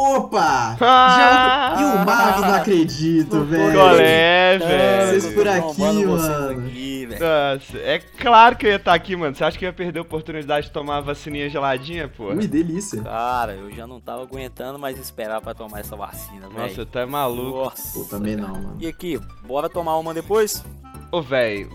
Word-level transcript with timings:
Opa! 0.00 0.78
Ah! 0.80 1.74
Já... 1.76 1.80
E 1.82 1.84
o 1.84 2.06
Marvin 2.06 2.40
não 2.40 2.54
acredito, 2.54 3.44
velho. 3.44 3.72
Qual 3.74 3.96
é, 3.96 4.58
velho? 4.58 5.20
Vocês 5.20 5.34
por 5.34 5.46
aqui, 5.46 6.04
mano. 6.06 6.50
aqui, 6.64 7.06
velho. 7.06 7.20
Nossa, 7.20 7.78
é 7.78 7.98
claro 7.98 8.56
que 8.56 8.64
eu 8.64 8.70
ia 8.70 8.76
estar 8.76 8.94
aqui, 8.94 9.14
mano. 9.14 9.36
Você 9.36 9.44
acha 9.44 9.58
que 9.58 9.64
eu 9.66 9.68
ia 9.68 9.72
perder 9.74 9.98
a 9.98 10.02
oportunidade 10.02 10.68
de 10.68 10.72
tomar 10.72 10.96
a 10.96 11.00
vacininha 11.02 11.50
geladinha, 11.50 12.08
pô? 12.08 12.28
Ui, 12.28 12.46
delícia. 12.48 13.02
Cara, 13.02 13.52
eu 13.52 13.70
já 13.72 13.86
não 13.86 14.00
tava 14.00 14.22
aguentando 14.22 14.78
mais 14.78 14.98
esperar 14.98 15.42
pra 15.42 15.52
tomar 15.52 15.80
essa 15.80 15.94
vacina, 15.94 16.48
Nossa, 16.48 16.68
velho. 16.68 16.86
tu 16.86 16.98
é 16.98 17.04
maluco. 17.04 17.58
Nossa. 17.58 17.98
Pô, 17.98 18.04
também 18.06 18.36
não, 18.36 18.48
mano. 18.54 18.76
E 18.80 18.86
aqui, 18.86 19.20
bora 19.46 19.68
tomar 19.68 19.98
uma 19.98 20.14
depois? 20.14 20.64
Ô, 21.12 21.20
velho, 21.20 21.68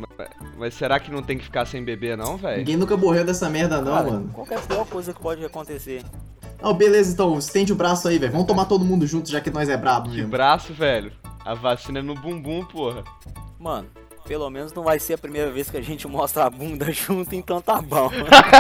mas 0.58 0.74
será 0.74 1.00
que 1.00 1.12
não 1.12 1.22
tem 1.22 1.38
que 1.38 1.44
ficar 1.44 1.66
sem 1.68 1.84
beber, 1.84 2.18
não, 2.18 2.38
velho? 2.38 2.58
Ninguém 2.58 2.78
nunca 2.78 2.98
morreu 2.98 3.24
dessa 3.24 3.48
merda, 3.50 3.82
não, 3.82 3.94
Cara, 3.94 4.10
mano. 4.10 4.30
qual 4.34 4.48
é 4.50 4.56
a 4.56 4.60
pior 4.60 4.88
coisa 4.88 5.14
que 5.14 5.20
pode 5.22 5.46
acontecer? 5.46 6.02
Ó, 6.66 6.74
beleza, 6.74 7.14
então, 7.14 7.38
estende 7.38 7.72
o 7.72 7.76
braço 7.76 8.08
aí, 8.08 8.18
velho. 8.18 8.32
Vamos 8.32 8.48
tomar 8.48 8.66
todo 8.66 8.84
mundo 8.84 9.06
junto, 9.06 9.30
já 9.30 9.40
que 9.40 9.52
nós 9.52 9.70
é 9.70 9.78
brabo 9.78 10.10
Que 10.10 10.16
mesmo. 10.16 10.32
braço, 10.32 10.74
velho. 10.74 11.12
A 11.46 11.54
vacina 11.54 12.00
é 12.00 12.02
no 12.02 12.16
bumbum, 12.16 12.66
porra. 12.66 13.04
Mano, 13.60 13.88
pelo 14.28 14.50
menos 14.50 14.74
não 14.74 14.82
vai 14.82 14.98
ser 14.98 15.14
a 15.14 15.18
primeira 15.20 15.52
vez 15.52 15.70
que 15.70 15.78
a 15.78 15.82
gente 15.84 16.08
mostra 16.08 16.44
a 16.46 16.50
bunda 16.50 16.90
junto, 16.92 17.36
então 17.36 17.62
tá 17.62 17.80
bom. 17.80 18.10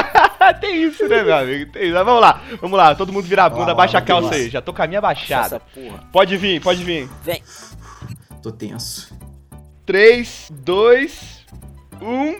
tem 0.62 0.84
isso, 0.84 1.08
né, 1.08 1.24
meu 1.24 1.36
amigo? 1.36 1.72
Tem 1.72 1.86
isso. 1.86 1.96
Mas 1.96 2.06
vamos 2.06 2.22
lá, 2.22 2.42
vamos 2.62 2.78
lá. 2.78 2.94
Todo 2.94 3.12
mundo 3.12 3.26
vira 3.26 3.46
a 3.46 3.50
bunda, 3.50 3.66
lá, 3.66 3.72
abaixa 3.72 3.98
a 3.98 4.02
calça 4.04 4.36
aí. 4.36 4.52
Já 4.52 4.62
tô 4.62 4.72
com 4.72 4.84
a 4.84 4.88
minha 4.88 5.02
baixada. 5.02 5.60
porra. 5.74 6.04
Pode 6.12 6.38
vir, 6.38 6.62
pode 6.62 6.84
vir. 6.84 7.10
Vem. 7.24 7.42
Tô 8.44 8.52
tenso. 8.52 9.16
3, 9.84 10.50
2, 10.52 11.46
1. 12.00 12.36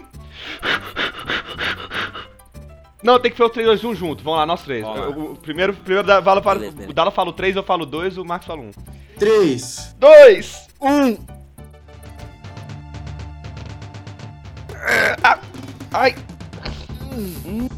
Não, 3.06 3.20
tem 3.20 3.30
que 3.30 3.36
ser 3.36 3.44
o 3.44 3.48
3, 3.48 3.68
2, 3.68 3.84
1 3.84 3.94
junto. 3.94 4.24
Vamos 4.24 4.40
lá, 4.40 4.44
nós 4.46 4.62
três. 4.62 4.84
O, 4.84 5.32
o 5.32 5.36
primeiro, 5.36 5.72
primeiro 5.72 6.04
da, 6.04 6.18
Vala 6.18 6.42
fala, 6.42 6.56
Beleza, 6.58 6.74
beleza. 6.74 6.90
o 6.90 6.94
Dala 6.94 7.10
fala 7.12 7.30
o 7.30 7.32
3, 7.32 7.54
eu 7.54 7.62
falo 7.62 7.84
o 7.84 7.86
2, 7.86 8.18
o 8.18 8.24
Max 8.24 8.44
fala 8.44 8.62
o 8.62 8.64
1. 8.64 8.70
3. 9.16 9.94
2, 9.96 10.68
1. 10.80 11.16
Ah, 15.22 15.38
Ai. 15.92 16.16
Hum, 17.46 17.68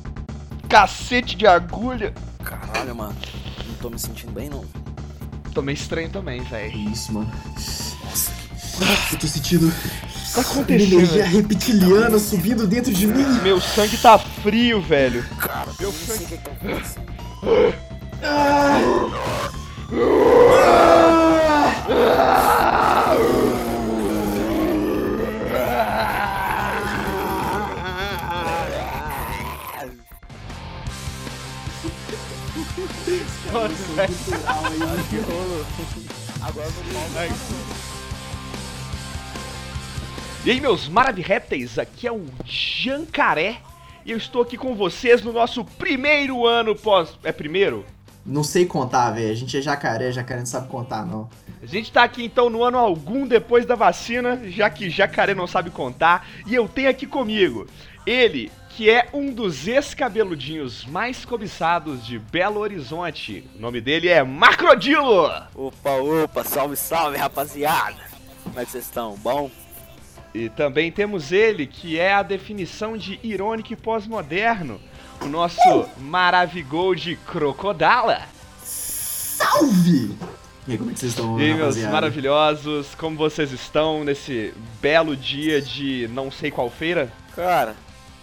Cacete 0.67 1.37
de 1.37 1.47
agulha. 1.47 2.15
Caralho, 2.43 2.97
mano. 2.97 3.15
Não 3.67 3.75
tô 3.75 3.91
me 3.91 3.99
sentindo 3.99 4.33
bem, 4.33 4.49
não. 4.49 4.65
Tô 5.53 5.61
meio 5.61 5.75
estranho 5.77 6.09
também, 6.09 6.41
velho. 6.43 6.75
Isso, 6.91 7.13
mano. 7.13 7.31
Eu 9.13 9.19
tô 9.19 9.27
sentindo 9.27 9.71
Tá 10.35 10.41
uma 10.41 10.61
energia 10.71 11.25
acontecendo? 11.25 11.25
reptiliana 11.25 12.19
subindo 12.19 12.67
dentro 12.67 12.93
de 12.93 13.07
mim. 13.07 13.27
Meu 13.43 13.61
sangue 13.61 13.97
tá 13.99 14.19
frio, 14.19 14.81
velho. 14.81 15.25
Cara, 15.39 15.71
eu 15.81 15.93
não 15.93 15.99
E 40.49 40.51
aí, 40.51 40.63
meus 40.63 40.89
maravilhépteis, 40.89 41.79
aqui 41.79 42.07
é 42.07 42.11
o 42.11 42.25
Jancaré 42.43 43.59
e 44.03 44.13
eu 44.13 44.17
estou 44.17 44.41
aqui 44.41 44.57
com 44.57 44.75
vocês 44.75 45.21
no 45.21 45.31
nosso 45.31 45.63
primeiro 45.63 46.47
ano 46.47 46.75
pós. 46.75 47.19
É 47.23 47.31
primeiro? 47.31 47.85
Não 48.25 48.43
sei 48.43 48.65
contar, 48.65 49.11
velho. 49.11 49.31
A 49.31 49.35
gente 49.35 49.59
é 49.59 49.61
jacaré, 49.61 50.11
jacaré 50.11 50.41
não 50.41 50.47
sabe 50.47 50.69
contar, 50.69 51.05
não. 51.05 51.29
A 51.63 51.67
gente 51.67 51.93
tá 51.93 52.03
aqui 52.03 52.25
então 52.25 52.49
no 52.49 52.65
ano 52.65 52.79
algum 52.79 53.27
depois 53.27 53.67
da 53.67 53.75
vacina, 53.75 54.41
já 54.47 54.71
que 54.71 54.89
Jacaré 54.89 55.35
não 55.35 55.47
sabe 55.47 55.69
contar, 55.69 56.27
e 56.47 56.55
eu 56.55 56.67
tenho 56.67 56.89
aqui 56.89 57.07
comigo 57.07 57.67
ele, 58.07 58.51
que 58.71 58.89
é 58.89 59.11
um 59.13 59.31
dos 59.31 59.69
ex-cabeludinhos 59.69 60.87
mais 60.87 61.27
cobiçados 61.27 62.07
de 62.07 62.19
Belo 62.19 62.61
Horizonte. 62.61 63.47
O 63.55 63.61
nome 63.61 63.83
dele 63.83 64.09
é 64.09 64.23
Macrodilo! 64.23 65.31
Opa, 65.55 65.91
opa, 65.91 66.43
salve, 66.43 66.75
salve, 66.75 67.19
rapaziada. 67.19 67.99
Como 68.45 68.59
é 68.59 68.65
que 68.65 68.71
vocês 68.71 68.85
estão? 68.85 69.15
Bom? 69.17 69.51
E 70.35 70.49
também 70.49 70.93
temos 70.93 71.33
ele, 71.33 71.67
que 71.67 71.99
é 71.99 72.13
a 72.13 72.23
definição 72.23 72.97
de 72.97 73.19
irônico 73.23 73.73
e 73.73 73.77
pós-moderno, 73.77 74.81
o 75.23 75.27
nosso 75.27 75.87
Maravigol 75.99 76.95
de 76.95 77.17
Crocodala. 77.17 78.23
Salve! 78.63 80.17
E 80.67 80.73
aí, 80.73 80.79
como 80.79 80.91
é 80.91 80.93
que 80.95 81.01
vocês 81.01 81.13
estão, 81.13 81.41
E 81.41 81.45
aí, 81.45 81.55
meus 81.55 81.77
maravilhosos, 81.79 82.95
como 82.95 83.17
vocês 83.17 83.53
estão 83.53 84.05
nesse 84.05 84.53
belo 84.83 85.17
dia 85.17 85.63
de 85.63 86.07
não 86.13 86.31
sei 86.31 86.51
qual 86.51 86.69
feira? 86.71 87.11
Cara, 87.35 87.75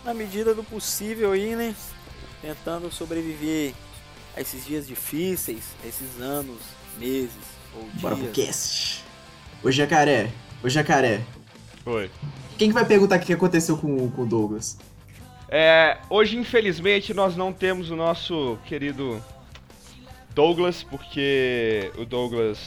na 0.03 0.13
medida 0.13 0.53
do 0.53 0.63
possível 0.63 1.31
aí, 1.31 1.55
né? 1.55 1.73
Tentando 2.41 2.91
sobreviver 2.91 3.73
a 4.37 4.41
esses 4.41 4.63
dias 4.63 4.85
difíceis, 4.85 5.63
a 5.83 5.87
esses 5.87 6.21
anos, 6.21 6.59
meses 6.99 7.31
ou 7.73 7.83
Bora 7.95 8.15
pro 8.15 8.31
dias. 8.31 8.47
cast. 8.47 9.03
Ô, 9.63 9.71
jacaré. 9.71 10.29
Ô, 10.63 10.69
jacaré. 10.69 11.21
Foi. 11.85 12.09
Quem 12.57 12.69
que 12.69 12.73
vai 12.73 12.83
perguntar 12.83 13.17
o 13.17 13.19
que 13.19 13.31
aconteceu 13.31 13.77
com, 13.77 14.09
com 14.09 14.23
o 14.23 14.25
Douglas? 14.25 14.75
É, 15.47 15.99
hoje, 16.09 16.35
infelizmente, 16.35 17.13
nós 17.13 17.35
não 17.35 17.53
temos 17.53 17.91
o 17.91 17.95
nosso 17.95 18.57
querido 18.65 19.21
Douglas, 20.33 20.81
porque 20.83 21.91
o 21.97 22.03
Douglas. 22.03 22.57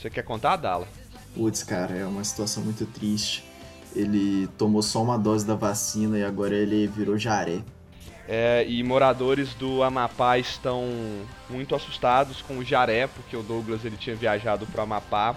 Você 0.00 0.08
quer 0.08 0.22
contar, 0.22 0.56
Dala? 0.56 0.88
Putz, 1.34 1.62
cara, 1.62 1.94
é 1.94 2.06
uma 2.06 2.24
situação 2.24 2.64
muito 2.64 2.86
triste. 2.86 3.44
Ele 3.94 4.48
tomou 4.56 4.82
só 4.82 5.02
uma 5.02 5.18
dose 5.18 5.46
da 5.46 5.54
vacina 5.54 6.18
e 6.18 6.24
agora 6.24 6.56
ele 6.56 6.86
virou 6.86 7.18
jaré. 7.18 7.60
É, 8.26 8.64
e 8.66 8.82
moradores 8.82 9.54
do 9.54 9.82
Amapá 9.82 10.38
estão 10.38 10.88
muito 11.50 11.74
assustados 11.74 12.40
com 12.40 12.58
o 12.58 12.64
Jaré, 12.64 13.08
porque 13.08 13.36
o 13.36 13.42
Douglas 13.42 13.84
ele 13.84 13.96
tinha 13.96 14.14
viajado 14.14 14.66
para 14.66 14.80
o 14.80 14.84
Amapá. 14.84 15.34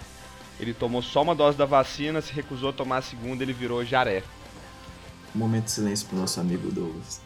Ele 0.59 0.74
tomou 0.74 1.02
só 1.02 1.22
uma 1.22 1.36
dose 1.36 1.58
da 1.58 1.66
vacina, 1.66 2.22
se 2.22 2.31
recusou 2.31 2.69
a 2.69 2.74
tomar 2.74 2.97
a 2.97 3.02
segunda, 3.02 3.44
ele 3.44 3.53
virou 3.53 3.84
Jaré. 3.84 4.24
Um 5.36 5.40
momento 5.40 5.66
de 5.66 5.72
silêncio 5.72 6.08
pro 6.08 6.18
nosso 6.18 6.40
amigo 6.40 6.72
Douglas. 6.72 7.22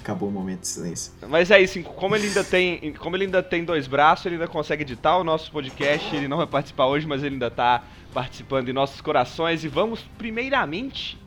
Acabou 0.00 0.28
o 0.28 0.32
momento 0.32 0.60
de 0.60 0.68
silêncio. 0.68 1.12
Mas 1.28 1.50
é 1.50 1.62
isso, 1.62 1.82
como 1.82 2.14
ele 2.14 2.26
ainda 2.26 2.44
tem, 2.44 2.92
como 2.94 3.16
ele 3.16 3.24
ainda 3.24 3.42
tem 3.42 3.64
dois 3.64 3.86
braços, 3.86 4.26
ele 4.26 4.34
ainda 4.34 4.48
consegue 4.48 4.82
editar 4.82 5.16
o 5.16 5.24
nosso 5.24 5.50
podcast. 5.50 6.14
Ele 6.14 6.28
não 6.28 6.36
vai 6.36 6.46
participar 6.46 6.86
hoje, 6.86 7.06
mas 7.06 7.22
ele 7.22 7.36
ainda 7.36 7.50
tá 7.50 7.82
participando 8.12 8.68
em 8.68 8.72
nossos 8.72 9.00
corações. 9.00 9.64
E 9.64 9.68
vamos 9.68 10.00
primeiramente 10.18 11.18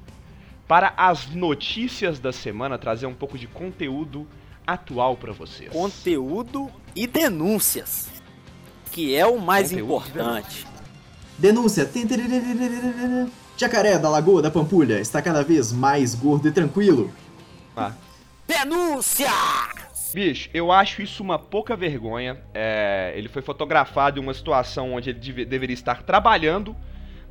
para 0.68 0.94
as 0.96 1.28
notícias 1.30 2.20
da 2.20 2.32
semana, 2.32 2.78
trazer 2.78 3.08
um 3.08 3.16
pouco 3.16 3.38
de 3.38 3.48
conteúdo 3.48 4.28
atual 4.66 5.16
para 5.16 5.32
vocês. 5.32 5.72
Conteúdo 5.72 6.70
e 6.96 7.08
denúncias. 7.08 8.17
Que 8.98 9.16
é 9.16 9.28
o 9.28 9.40
mais 9.40 9.70
Conteúdo 9.70 9.86
importante. 9.86 10.66
Denúncia! 11.38 11.86
Tem- 11.86 12.08
terererererererê. 12.08 13.28
Jacaré 13.56 14.00
da 14.00 14.10
Lagoa 14.10 14.42
da 14.42 14.50
Pampulha 14.50 15.00
está 15.00 15.22
cada 15.22 15.44
vez 15.44 15.72
mais 15.72 16.16
gordo 16.16 16.48
e 16.48 16.52
tranquilo. 16.52 17.12
Ah. 17.76 17.92
Denúncia! 18.48 19.30
Bicho, 20.16 20.50
eu 20.52 20.72
acho 20.72 21.04
isso 21.04 21.22
uma 21.22 21.38
pouca 21.38 21.76
vergonha. 21.76 22.42
É, 22.56 23.14
ele 23.16 23.30
foi 23.30 23.44
fotografado 23.44 24.20
em 24.20 24.24
uma 24.24 24.34
situação 24.34 24.94
onde 24.94 25.12
ele 25.12 25.20
deve- 25.20 25.46
deveria 25.46 25.76
estar 25.76 26.02
trabalhando, 26.02 26.76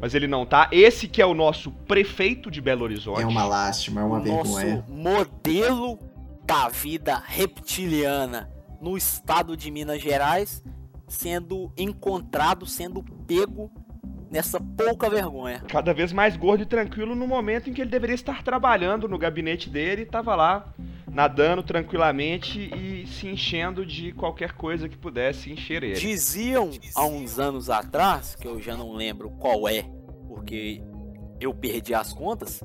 mas 0.01 0.15
ele 0.15 0.29
não 0.29 0.47
tá. 0.47 0.69
Esse 0.71 1.09
que 1.09 1.21
é 1.21 1.27
o 1.27 1.35
nosso 1.35 1.73
prefeito 1.73 2.49
de 2.49 2.61
Belo 2.61 2.85
Horizonte. 2.85 3.23
É 3.23 3.27
uma 3.27 3.45
lástima, 3.45 4.03
é 4.03 4.05
uma 4.05 4.21
o 4.21 4.25
nosso 4.25 4.55
vergonha. 4.55 4.85
modelo 4.89 5.99
da 6.45 6.69
vida 6.69 7.21
reptiliana 7.27 8.49
no 8.81 8.97
estado 8.97 9.57
de 9.57 9.69
Minas 9.69 10.01
Gerais 10.01 10.63
sendo 11.07 11.73
encontrado, 11.77 12.67
sendo 12.67 13.03
pego 13.27 13.71
nessa 14.31 14.61
pouca 14.61 15.09
vergonha. 15.09 15.63
Cada 15.69 15.95
vez 15.95 16.13
mais 16.13 16.37
gordo 16.37 16.63
e 16.63 16.67
tranquilo 16.67 17.15
no 17.15 17.27
momento 17.27 17.71
em 17.71 17.73
que 17.73 17.81
ele 17.81 17.91
deveria 17.91 18.15
estar 18.15 18.43
trabalhando 18.43 19.09
no 19.09 19.19
gabinete 19.19 19.71
dele 19.71 20.03
e 20.03 20.07
tava 20.07 20.35
lá 20.35 20.75
nadando 21.17 21.63
tranquilamente 21.63 22.61
e 22.77 23.07
se 23.07 23.27
enchendo 23.27 23.87
de 23.87 24.13
qualquer 24.13 24.53
coisa 24.53 24.87
que 24.87 24.99
pudesse 24.99 25.51
encher 25.51 25.83
ele. 25.83 25.99
Diziam 25.99 26.71
há 26.95 27.07
uns 27.07 27.39
anos 27.39 27.71
atrás, 27.71 28.35
que 28.35 28.47
eu 28.47 28.61
já 28.61 28.77
não 28.77 28.93
lembro 28.93 29.31
qual 29.31 29.67
é, 29.67 29.83
porque 30.29 30.83
eu 31.41 31.55
perdi 31.55 31.95
as 31.95 32.13
contas, 32.13 32.63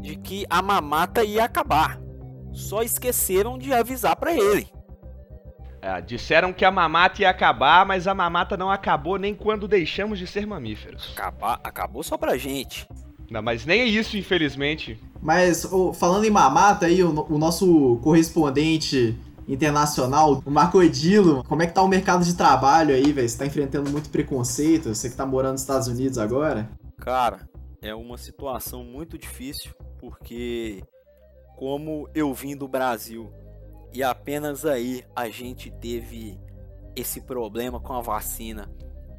de 0.00 0.16
que 0.16 0.44
a 0.50 0.60
mamata 0.60 1.22
ia 1.22 1.44
acabar. 1.44 2.00
Só 2.52 2.82
esqueceram 2.82 3.56
de 3.56 3.72
avisar 3.72 4.16
pra 4.16 4.32
ele. 4.32 4.68
É, 5.84 6.00
disseram 6.00 6.50
que 6.50 6.64
a 6.64 6.70
mamata 6.70 7.20
ia 7.20 7.28
acabar, 7.28 7.84
mas 7.84 8.06
a 8.06 8.14
mamata 8.14 8.56
não 8.56 8.70
acabou 8.70 9.18
nem 9.18 9.34
quando 9.34 9.68
deixamos 9.68 10.18
de 10.18 10.26
ser 10.26 10.46
mamíferos. 10.46 11.12
Acabar, 11.12 11.60
acabou 11.62 12.02
só 12.02 12.16
pra 12.16 12.38
gente. 12.38 12.88
Não, 13.30 13.42
mas 13.42 13.66
nem 13.66 13.82
é 13.82 13.84
isso, 13.84 14.16
infelizmente. 14.16 14.98
Mas, 15.20 15.70
ô, 15.70 15.92
falando 15.92 16.24
em 16.24 16.30
mamata 16.30 16.86
aí, 16.86 17.02
o, 17.02 17.26
o 17.30 17.36
nosso 17.36 17.98
correspondente 18.02 19.14
internacional. 19.46 20.42
O 20.46 20.50
Marco 20.50 20.82
Edilo, 20.82 21.44
como 21.44 21.62
é 21.62 21.66
que 21.66 21.74
tá 21.74 21.82
o 21.82 21.88
mercado 21.88 22.24
de 22.24 22.34
trabalho 22.34 22.94
aí, 22.94 23.12
velho? 23.12 23.28
Você 23.28 23.36
tá 23.36 23.44
enfrentando 23.44 23.90
muito 23.90 24.08
preconceito? 24.08 24.94
Você 24.94 25.10
que 25.10 25.16
tá 25.16 25.26
morando 25.26 25.52
nos 25.52 25.60
Estados 25.60 25.86
Unidos 25.86 26.16
agora? 26.16 26.66
Cara, 26.96 27.46
é 27.82 27.94
uma 27.94 28.16
situação 28.16 28.82
muito 28.82 29.18
difícil, 29.18 29.72
porque 30.00 30.82
como 31.58 32.08
eu 32.14 32.32
vim 32.32 32.56
do 32.56 32.66
Brasil 32.66 33.30
e 33.94 34.02
apenas 34.02 34.66
aí 34.66 35.04
a 35.14 35.28
gente 35.28 35.70
teve 35.70 36.38
esse 36.96 37.20
problema 37.20 37.78
com 37.78 37.92
a 37.92 38.00
vacina, 38.00 38.68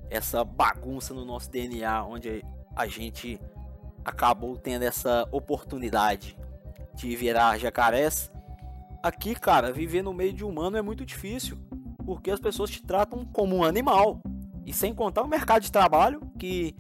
essa 0.10 0.44
bagunça 0.44 1.14
no 1.14 1.24
nosso 1.24 1.50
DNA, 1.50 2.04
onde 2.04 2.44
a 2.76 2.86
gente 2.86 3.40
acabou 4.04 4.58
tendo 4.58 4.84
essa 4.84 5.28
oportunidade 5.32 6.38
de 6.94 7.16
virar 7.16 7.58
jacarés. 7.58 8.30
Aqui, 9.02 9.34
cara, 9.34 9.72
viver 9.72 10.04
no 10.04 10.14
meio 10.14 10.34
de 10.34 10.44
humano 10.44 10.78
é 10.78 10.82
muito 10.82 11.06
difícil, 11.06 11.58
porque 12.06 12.30
as 12.30 12.40
pessoas 12.40 12.70
te 12.70 12.84
tratam 12.84 13.26
como 13.26 13.56
um 13.56 13.64
animal. 13.64 14.22
E 14.66 14.74
sem 14.74 14.94
contar 14.94 15.24
o 15.24 15.28
mercado 15.28 15.62
de 15.62 15.72
trabalho, 15.72 16.20
que 16.38 16.76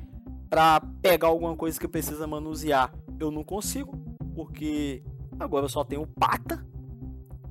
para 0.50 0.82
pegar 1.02 1.28
alguma 1.28 1.56
coisa 1.56 1.80
que 1.80 1.88
precisa 1.88 2.28
manusear, 2.28 2.94
eu 3.20 3.32
não 3.32 3.44
consigo, 3.44 3.96
porque 4.34 5.02
agora 5.40 5.66
eu 5.66 5.70
só 5.70 5.84
tenho 5.84 6.06
pata. 6.06 6.66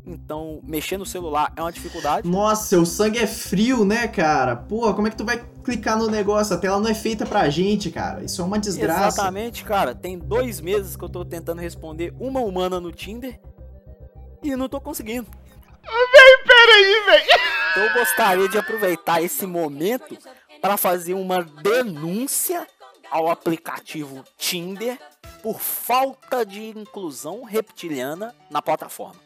Então, 0.07 0.61
mexer 0.63 0.99
no 0.99 1.07
celular 1.07 1.51
é 1.57 1.63
uma 1.63 1.73
dificuldade. 1.73 2.29
Nossa, 2.29 2.67
seu 2.67 2.85
sangue 2.85 3.19
é 3.19 3.27
frio, 3.27 3.85
né, 3.85 4.07
cara? 4.07 4.55
Pô, 4.55 4.93
como 4.93 5.07
é 5.07 5.11
que 5.11 5.17
tu 5.17 5.25
vai 5.25 5.43
clicar 5.65 5.97
no 5.97 6.09
negócio? 6.09 6.55
A 6.55 6.59
tela 6.59 6.79
não 6.79 6.91
é 6.91 6.95
feita 6.95 7.25
pra 7.25 7.49
gente, 7.49 7.91
cara. 7.91 8.23
Isso 8.23 8.43
é 8.43 8.45
uma 8.45 8.59
desgraça. 8.59 9.09
Exatamente, 9.09 9.65
cara. 9.65 9.95
Tem 9.95 10.19
dois 10.19 10.61
meses 10.61 10.95
que 10.95 11.05
eu 11.05 11.09
tô 11.09 11.25
tentando 11.25 11.61
responder 11.61 12.13
uma 12.21 12.41
humana 12.41 12.79
no 12.79 12.93
Tinder 12.93 13.41
e 14.43 14.55
não 14.55 14.69
tô 14.69 14.79
conseguindo. 14.79 15.27
Véi, 15.83 16.45
peraí, 16.47 17.05
véi. 17.07 17.39
Então 17.71 17.83
eu 17.85 17.95
gostaria 17.95 18.49
de 18.49 18.59
aproveitar 18.59 19.23
esse 19.23 19.47
momento 19.47 20.19
para 20.61 20.77
fazer 20.77 21.15
uma 21.15 21.43
denúncia 21.43 22.67
ao 23.11 23.31
aplicativo 23.31 24.23
Tinder 24.37 24.99
por 25.43 25.61
falta 25.61 26.45
de 26.45 26.69
inclusão 26.79 27.43
reptiliana 27.43 28.35
na 28.51 28.61
plataforma. 28.61 29.21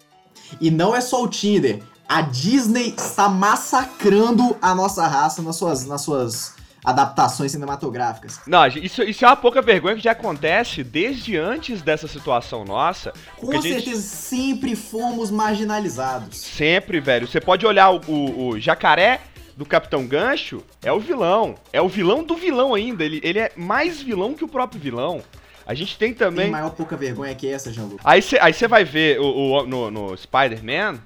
E 0.61 0.71
não 0.71 0.95
é 0.95 1.01
só 1.01 1.23
o 1.23 1.29
Tinder. 1.29 1.83
A 2.09 2.23
Disney 2.23 2.95
está 2.97 3.29
massacrando 3.29 4.57
a 4.63 4.75
nossa 4.75 5.07
raça 5.07 5.43
nas 5.43 5.57
suas, 5.57 5.85
nas 5.85 6.01
suas 6.01 6.55
adaptações 6.85 7.53
cinematográficas. 7.53 8.41
Não, 8.47 8.67
isso, 8.67 9.03
isso 9.03 9.25
é 9.25 9.29
uma 9.29 9.37
pouca 9.37 9.61
vergonha 9.61 9.97
que 9.97 10.03
já 10.03 10.13
acontece 10.13 10.83
desde 10.83 11.37
antes 11.37 11.83
dessa 11.83 12.09
situação 12.09 12.65
nossa. 12.65 13.13
Com 13.37 13.53
certeza, 13.61 13.81
gente... 13.81 13.99
sempre 13.99 14.75
fomos 14.75 15.31
marginalizados. 15.31 16.39
Sempre, 16.39 17.01
velho. 17.01 17.29
Você 17.29 17.41
pode 17.41 17.67
olhar 17.67 17.91
o, 17.91 18.01
o, 18.09 18.49
o, 18.49 18.59
jacaré 18.59 19.21
do 19.55 19.67
Capitão 19.67 20.07
Gancho, 20.07 20.63
é 20.83 20.93
o 20.93 21.01
vilão. 21.01 21.57
É 21.73 21.83
o 21.83 21.89
vilão 21.89 22.23
do 22.23 22.37
vilão 22.37 22.75
ainda. 22.75 23.05
Ele, 23.05 23.21
ele 23.23 23.39
é 23.39 23.53
mais 23.55 24.01
vilão 24.01 24.33
que 24.33 24.45
o 24.45 24.49
próprio 24.49 24.81
vilão. 24.81 25.23
A 25.69 25.75
gente 25.75 25.99
tem 25.99 26.15
também. 26.15 26.47
Tem 26.47 26.51
maior 26.51 26.71
pouca 26.71 26.97
vergonha 26.97 27.35
que 27.35 27.47
essa, 27.47 27.71
Jean-Luc. 27.71 28.01
Aí 28.03 28.23
você 28.23 28.39
aí 28.41 28.55
vai 28.67 28.85
ver 28.85 29.21
o, 29.21 29.27
o 29.27 29.67
no, 29.67 29.91
no 29.91 30.17
Spider-Man. 30.17 30.99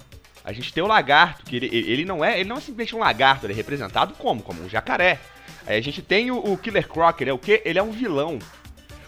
A 0.44 0.52
gente 0.52 0.72
tem 0.72 0.82
o 0.82 0.86
lagarto, 0.86 1.44
que 1.44 1.56
ele, 1.56 1.66
ele 1.66 2.04
não 2.04 2.24
é 2.24 2.38
ele 2.38 2.48
não 2.48 2.56
é 2.56 2.60
simplesmente 2.60 2.94
um 2.94 3.00
lagarto, 3.00 3.44
ele 3.44 3.52
é 3.52 3.56
representado 3.56 4.14
como? 4.14 4.40
Como 4.40 4.62
um 4.62 4.68
jacaré. 4.68 5.18
Aí 5.66 5.76
a 5.76 5.80
gente 5.80 6.00
tem 6.00 6.30
o, 6.30 6.38
o 6.38 6.56
Killer 6.56 6.86
Croc, 6.86 7.20
ele 7.20 7.30
é 7.30 7.32
o 7.32 7.38
quê? 7.38 7.60
Ele 7.64 7.78
é 7.78 7.82
um 7.82 7.90
vilão. 7.90 8.38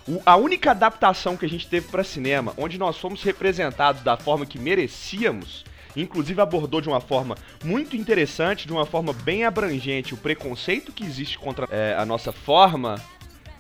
O, 0.09 0.21
a 0.27 0.37
única 0.37 0.73
adaptação 0.73 1.37
que 1.37 1.47
a 1.47 1.49
gente 1.49 1.69
teve 1.69 1.87
para 1.87 2.03
cinema, 2.03 2.53
onde 2.57 2.77
nós 2.77 2.99
fomos 2.99 3.23
representados 3.23 4.03
da 4.03 4.17
forma 4.17 4.45
que 4.45 4.59
merecíamos, 4.59 5.65
inclusive 5.97 6.41
abordou 6.41 6.81
de 6.81 6.89
uma 6.89 7.01
forma 7.01 7.37
muito 7.65 7.97
interessante, 7.97 8.67
de 8.67 8.73
uma 8.73 8.87
forma 8.87 9.13
bem 9.13 9.45
abrangente, 9.45 10.15
o 10.15 10.17
preconceito 10.17 10.93
que 10.93 11.05
existe 11.05 11.39
contra 11.39 11.69
é, 11.71 11.95
a 11.97 12.05
nossa 12.05 12.33
forma, 12.33 13.01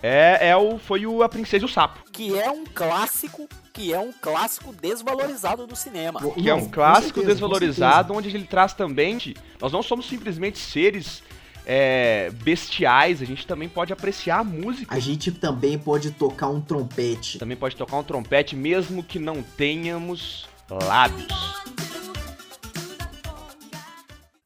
é, 0.07 0.49
é 0.51 0.57
o, 0.57 0.79
foi 0.79 1.07
o 1.07 1.23
A 1.23 1.29
Princesa 1.31 1.65
e 1.65 1.67
o 1.67 1.69
Sapo. 1.69 2.05
Que 2.13 2.39
é 2.39 2.51
um 2.51 2.67
clássico, 2.67 3.49
que 3.73 3.91
é 3.91 3.99
um 3.99 4.13
clássico 4.13 4.71
desvalorizado 4.71 5.67
do 5.67 5.75
cinema. 5.75 6.21
Que 6.35 6.51
é 6.51 6.55
um 6.55 6.69
clássico 6.69 7.21
certeza, 7.21 7.33
desvalorizado, 7.33 8.13
onde 8.13 8.29
ele 8.29 8.45
traz 8.45 8.75
também. 8.75 9.35
Nós 9.59 9.73
não 9.73 9.83
somos 9.83 10.07
simplesmente 10.07 10.59
seres 10.59 11.23
é, 11.65 12.31
bestiais, 12.43 13.23
a 13.23 13.25
gente 13.25 13.47
também 13.47 13.67
pode 13.67 13.95
apreciar 13.95 14.41
a 14.41 14.45
música. 14.45 14.95
A 14.95 14.99
gente 14.99 15.33
também 15.33 15.79
pode 15.79 16.11
tocar 16.11 16.49
um 16.49 16.61
trompete. 16.61 17.39
Também 17.39 17.57
pode 17.57 17.75
tocar 17.75 17.97
um 17.97 18.05
trompete, 18.05 18.55
mesmo 18.55 19.03
que 19.03 19.19
não 19.19 19.43
tenhamos 19.43 20.47
lábios. 20.69 21.33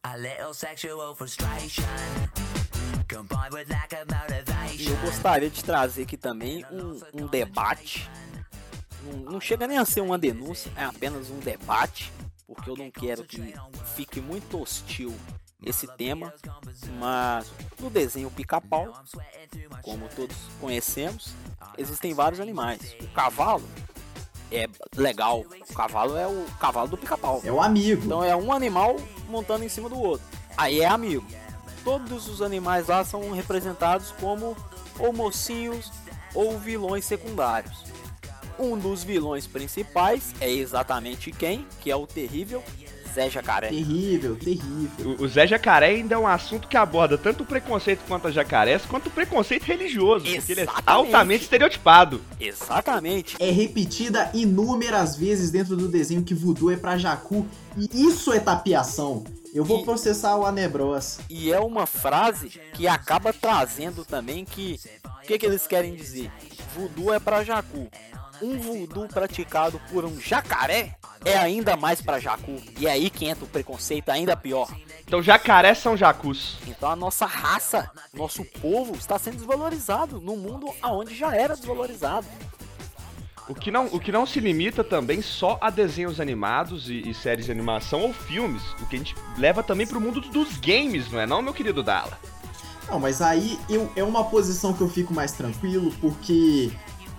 A 0.05 0.17
little 0.17 0.55
sexual 0.55 1.17
frustration 1.17 1.83
e 4.79 4.89
eu 4.89 4.97
gostaria 4.99 5.51
de 5.51 5.63
trazer 5.65 6.03
aqui 6.03 6.17
também 6.17 6.65
um, 6.71 7.01
um 7.23 7.27
debate. 7.27 8.09
Não, 9.03 9.33
não 9.33 9.41
chega 9.41 9.67
nem 9.67 9.77
a 9.77 9.85
ser 9.85 10.01
uma 10.01 10.17
denúncia, 10.17 10.71
é 10.77 10.85
apenas 10.85 11.31
um 11.31 11.41
debate, 11.41 12.13
porque 12.47 12.71
eu 12.71 12.77
não 12.77 12.89
quero 12.89 13.25
que 13.25 13.55
fique 13.97 14.21
muito 14.21 14.61
hostil 14.61 15.13
esse 15.65 15.89
tema, 15.97 16.33
mas 17.01 17.51
no 17.81 17.91
desenho 17.91 18.31
pica-pau, 18.31 18.93
como 19.83 20.09
todos 20.15 20.37
conhecemos, 20.61 21.35
existem 21.77 22.15
vários 22.15 22.39
animais. 22.39 22.95
O 23.01 23.09
cavalo 23.09 23.69
é 24.53 24.69
legal, 24.95 25.41
o 25.41 25.75
cavalo 25.75 26.17
é 26.17 26.27
o 26.29 26.47
cavalo 26.61 26.89
do 26.89 26.97
pica-pau. 26.97 27.41
É 27.45 27.51
o 27.51 27.61
amigo. 27.61 28.05
Então 28.05 28.23
é 28.23 28.37
um 28.37 28.53
animal 28.53 28.97
montando 29.29 29.65
em 29.65 29.69
cima 29.69 29.89
do 29.89 29.99
outro. 29.99 30.25
Aí 30.57 30.81
é 30.81 30.87
amigo 30.87 31.27
todos 31.88 32.29
os 32.29 32.43
animais 32.43 32.88
lá 32.88 33.02
são 33.02 33.31
representados 33.31 34.12
como 34.20 34.55
ou 34.99 35.11
mocinhos 35.11 35.90
ou 36.35 36.58
vilões 36.58 37.06
secundários. 37.06 37.82
Um 38.58 38.76
dos 38.76 39.02
vilões 39.02 39.46
principais 39.46 40.35
é 40.38 40.52
exatamente 40.52 41.32
quem? 41.32 41.64
Que 41.81 41.90
é 41.90 41.96
o 41.96 42.06
terrível 42.06 42.62
Zé 43.14 43.31
Jacaré. 43.31 43.69
Terrível, 43.69 44.37
terrível. 44.37 45.17
O, 45.19 45.23
o 45.23 45.29
Zé 45.29 45.46
Jacaré 45.46 45.87
ainda 45.87 46.14
é 46.14 46.19
um 46.19 46.26
assunto 46.26 46.69
que 46.69 46.76
aborda 46.76 47.17
tanto 47.17 47.43
o 47.43 47.46
preconceito 47.46 48.00
quanto 48.06 48.29
a 48.29 48.31
jacarés, 48.31 48.85
quanto 48.85 49.06
o 49.06 49.11
preconceito 49.11 49.62
religioso, 49.62 50.26
Exatamente. 50.26 50.46
porque 50.46 50.61
ele 50.61 50.69
é 50.69 50.82
altamente 50.85 51.44
estereotipado. 51.44 52.20
Exatamente. 52.38 53.37
É 53.40 53.50
repetida 53.50 54.31
inúmeras 54.35 55.17
vezes 55.17 55.50
dentro 55.50 55.75
do 55.75 55.88
desenho 55.88 56.23
que 56.23 56.35
voodoo 56.35 56.70
é 56.70 56.76
pra 56.76 56.99
Jacu, 56.99 57.46
e 57.79 57.88
isso 58.06 58.31
é 58.31 58.38
tapiação. 58.38 59.25
Eu 59.55 59.65
vou 59.65 59.81
e, 59.81 59.85
processar 59.85 60.37
o 60.37 60.47
Anebros. 60.47 61.19
E 61.28 61.52
é 61.52 61.59
uma 61.59 61.87
frase 61.87 62.49
que 62.75 62.87
acaba 62.87 63.33
trazendo 63.33 64.05
também 64.05 64.45
que. 64.45 64.81
O 65.05 65.26
que, 65.28 65.38
que 65.38 65.47
eles 65.47 65.67
querem 65.67 65.95
dizer? 65.95 66.31
Voodoo 66.75 67.12
é 67.12 67.21
para 67.21 67.45
jacu. 67.45 67.88
Um 68.40 68.59
voodoo 68.59 69.09
praticado 69.09 69.81
por 69.90 70.05
um 70.05 70.19
jacaré 70.21 70.97
é 71.25 71.37
ainda 71.37 71.76
mais 71.76 72.00
para 72.00 72.21
jacu. 72.21 72.57
E 72.78 72.87
é 72.87 72.93
aí 72.93 73.11
que 73.11 73.26
entra 73.26 73.45
o 73.45 73.49
preconceito 73.49 74.09
ainda 74.11 74.37
pior. 74.37 74.69
Então 75.05 75.23
jacaré 75.23 75.75
são 75.75 75.97
jacus. 75.97 76.57
Então 76.67 76.90
a 76.90 76.97
nossa 76.97 77.26
raça, 77.26 77.90
nosso 78.14 78.45
povo 78.45 78.95
está 78.95 79.19
sendo 79.19 79.38
desvalorizado 79.38 80.21
no 80.21 80.37
mundo 80.37 80.73
aonde 80.81 81.17
já 81.17 81.35
era 81.35 81.57
desvalorizado. 81.57 82.26
O 83.49 83.55
que, 83.55 83.71
não, 83.71 83.87
o 83.87 83.99
que 83.99 84.12
não 84.12 84.26
se 84.26 84.40
limita 84.40 84.85
também 84.85 85.23
só 85.23 85.59
a 85.61 85.71
desenhos 85.71 86.21
animados 86.21 86.90
e, 86.90 87.09
e 87.09 87.14
séries 87.14 87.47
de 87.47 87.50
animação 87.50 88.02
ou 88.02 88.12
filmes. 88.12 88.62
O 88.81 88.87
que 88.87 88.97
a 88.97 88.99
gente 88.99 89.14
leva 89.38 89.62
também 89.62 89.87
pro 89.87 89.99
mundo 89.99 90.21
dos 90.21 90.59
games, 90.59 91.11
não 91.11 91.19
é 91.19 91.26
não, 91.26 91.40
meu 91.40 91.55
querido 91.55 91.83
Dala? 91.83 92.19
Não, 92.90 93.00
mas 93.00 93.23
aí 93.23 93.59
eu, 93.69 93.90
é 93.97 94.05
uma 94.05 94.25
posição 94.25 94.75
que 94.75 94.83
eu 94.83 94.88
fico 94.88 95.14
mais 95.14 95.33
tranquilo, 95.33 95.90
porque 95.99 96.71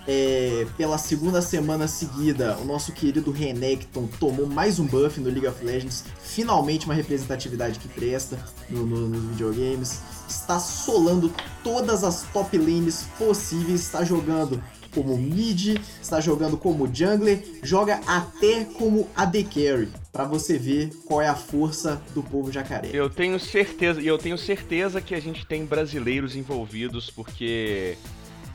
é, 0.06 0.66
pela 0.76 0.98
segunda 0.98 1.42
semana 1.42 1.86
seguida, 1.86 2.56
o 2.58 2.64
nosso 2.64 2.92
querido 2.92 3.30
Renekton 3.30 4.08
tomou 4.18 4.46
mais 4.46 4.78
um 4.78 4.86
buff 4.86 5.20
no 5.20 5.30
League 5.30 5.46
of 5.46 5.64
Legends. 5.64 6.04
Finalmente 6.20 6.86
uma 6.86 6.94
representatividade 6.94 7.78
que 7.78 7.88
presta 7.88 8.38
no, 8.68 8.86
no, 8.86 9.08
nos 9.08 9.24
videogames. 9.30 10.00
Está 10.28 10.58
solando 10.58 11.32
todas 11.62 12.04
as 12.04 12.22
top 12.32 12.56
lanes 12.56 13.06
possíveis. 13.18 13.80
Está 13.80 14.04
jogando 14.04 14.62
como 14.94 15.16
mid, 15.16 15.78
está 16.00 16.20
jogando 16.20 16.56
como 16.56 16.86
jungler, 16.92 17.42
joga 17.62 18.00
até 18.06 18.64
como 18.64 19.08
AD 19.16 19.44
Carry, 19.44 19.88
para 20.12 20.24
você 20.24 20.58
ver 20.58 20.90
qual 21.06 21.22
é 21.22 21.28
a 21.28 21.34
força 21.34 22.00
do 22.14 22.22
povo 22.22 22.50
jacaré. 22.50 22.90
Eu 22.92 23.08
tenho 23.08 23.38
certeza, 23.38 24.00
e 24.00 24.06
eu 24.06 24.18
tenho 24.18 24.36
certeza 24.36 25.00
que 25.00 25.14
a 25.14 25.20
gente 25.20 25.46
tem 25.46 25.64
brasileiros 25.64 26.36
envolvidos, 26.36 27.10
porque 27.10 27.96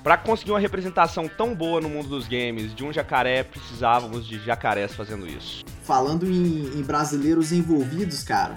para 0.04 0.18
conseguir 0.18 0.52
uma 0.52 0.60
representação 0.60 1.28
tão 1.28 1.56
boa 1.56 1.82
no 1.82 1.90
mundo 1.90 2.10
dos 2.10 2.28
games 2.28 2.76
de 2.76 2.84
um 2.84 2.94
jacaré, 2.94 3.44
precisávamos 3.44 4.28
de 4.28 4.38
jacarés 4.46 4.94
fazendo 4.94 5.28
isso. 5.28 5.64
Falando 5.82 6.28
em, 6.28 6.78
em 6.78 6.84
brasileiros 6.84 7.52
envolvidos, 7.52 8.22
cara, 8.22 8.56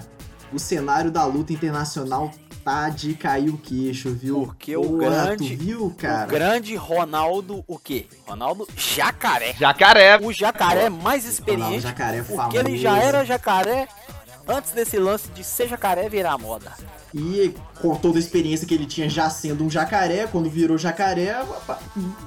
o 0.53 0.59
cenário 0.59 1.09
da 1.09 1.25
luta 1.25 1.51
internacional 1.51 2.31
tá 2.69 2.89
de 2.89 3.15
cair 3.15 3.49
o 3.49 3.57
queixo, 3.57 4.13
viu? 4.13 4.43
Porque 4.45 4.77
o 4.77 4.97
grande- 4.97 5.55
viu, 5.55 5.85
O 5.87 5.93
cara? 5.93 6.27
grande 6.27 6.75
Ronaldo, 6.75 7.63
o 7.67 7.79
quê? 7.79 8.05
Ronaldo 8.27 8.67
Jacaré. 8.77 9.55
Jacaré. 9.59 10.19
O 10.21 10.31
jacaré 10.31 10.87
mais 10.89 11.23
Ronaldo 11.23 11.29
experiente, 11.29 11.79
Jacaré 11.79 12.21
porque 12.23 12.57
ele 12.57 12.77
já 12.77 12.97
era 12.99 13.25
jacaré 13.25 13.87
antes 14.47 14.71
desse 14.71 14.97
lance 14.99 15.29
de 15.29 15.43
ser 15.43 15.67
jacaré 15.67 16.07
virar 16.09 16.37
moda. 16.37 16.71
E 17.13 17.55
com 17.81 17.95
toda 17.95 18.17
a 18.17 18.19
experiência 18.19 18.67
que 18.67 18.73
ele 18.75 18.85
tinha 18.85 19.09
já 19.09 19.29
sendo 19.31 19.63
um 19.63 19.69
jacaré, 19.69 20.27
quando 20.27 20.47
virou 20.47 20.77
jacaré, 20.77 21.35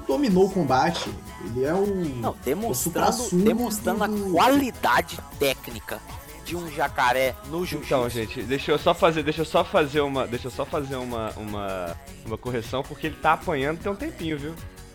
dominou 0.09 0.47
o 0.47 0.51
combate. 0.51 1.09
Ele 1.45 1.65
é 1.65 1.73
um. 1.73 1.87
Não, 2.21 2.35
demonstrando, 2.45 3.13
supra-sumo 3.13 3.45
demonstrando 3.45 4.03
a 4.03 4.09
qualidade 4.09 5.19
técnica 5.39 6.01
de 6.45 6.57
um 6.57 6.71
jacaré 6.71 7.35
no 7.47 7.65
jiu-jitsu. 7.65 7.87
Então, 7.87 8.09
gente, 8.09 8.43
deixa 8.43 8.73
eu 8.73 8.79
só 8.79 8.95
fazer, 8.95 9.23
deixa 9.23 9.43
eu 9.43 9.47
só 9.47 9.65
fazer 9.65 10.01
uma, 10.01 10.27
deixa 10.27 10.49
eu 10.49 10.51
só 10.51 10.65
fazer 10.65 10.97
uma, 10.97 11.31
uma, 11.37 11.97
uma 12.27 12.39
correção 12.39 12.83
porque 12.83 13.07
ele 13.07 13.17
tá 13.17 13.35
apanhando 13.35 13.81
tem 13.81 13.91
um 13.93 13.97
tempinho, 13.97 14.39
viu? 14.39 14.55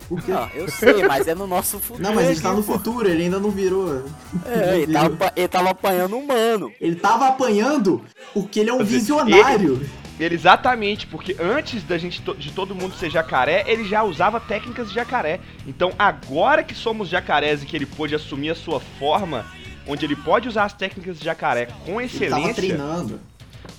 Não, 0.10 0.50
eu 0.54 0.70
sei, 0.70 1.06
mas 1.06 1.28
é 1.28 1.36
no 1.36 1.46
nosso 1.46 1.80
futuro. 1.80 2.02
Não, 2.02 2.16
mas 2.16 2.30
ele 2.30 2.40
tá 2.40 2.54
no 2.54 2.64
futuro, 2.64 3.10
ele 3.10 3.24
ainda 3.24 3.40
não 3.40 3.52
virou. 3.52 4.06
É, 4.46 4.80
ele 4.80 4.94
tava, 4.94 5.34
ele 5.36 5.48
tava 5.48 5.70
apanhando 5.72 6.16
um 6.16 6.26
mano. 6.26 6.72
Ele 6.80 6.96
tava 6.96 7.28
apanhando 7.28 8.02
porque 8.34 8.62
ele 8.62 8.70
é 8.70 8.74
um 8.74 8.78
dizer, 8.78 9.00
visionário. 9.00 9.86
Ele 10.20 10.34
exatamente, 10.34 11.06
porque 11.06 11.36
antes 11.40 11.84
da 11.84 11.98
gente 11.98 12.22
de 12.22 12.52
todo 12.52 12.74
mundo 12.74 12.96
ser 12.96 13.10
jacaré, 13.10 13.64
ele 13.68 13.84
já 13.84 14.04
usava 14.04 14.40
técnicas 14.40 14.90
de 14.90 14.96
jacaré. 14.96 15.40
Então, 15.68 15.92
agora 16.00 16.64
que 16.64 16.74
somos 16.74 17.10
jacarés 17.10 17.62
e 17.62 17.66
que 17.66 17.76
ele 17.76 17.86
pôde 17.86 18.16
assumir 18.16 18.50
a 18.50 18.56
sua 18.56 18.80
forma, 18.80 19.46
onde 19.88 20.06
ele 20.06 20.16
pode 20.16 20.48
usar 20.48 20.66
as 20.66 20.74
técnicas 20.74 21.20
de 21.20 21.26
jacaré 21.26 21.68
com 21.86 22.00
Ele 22.00 22.10
tava 22.10 22.26
excelência, 22.42 22.54
treinando. 22.54 23.20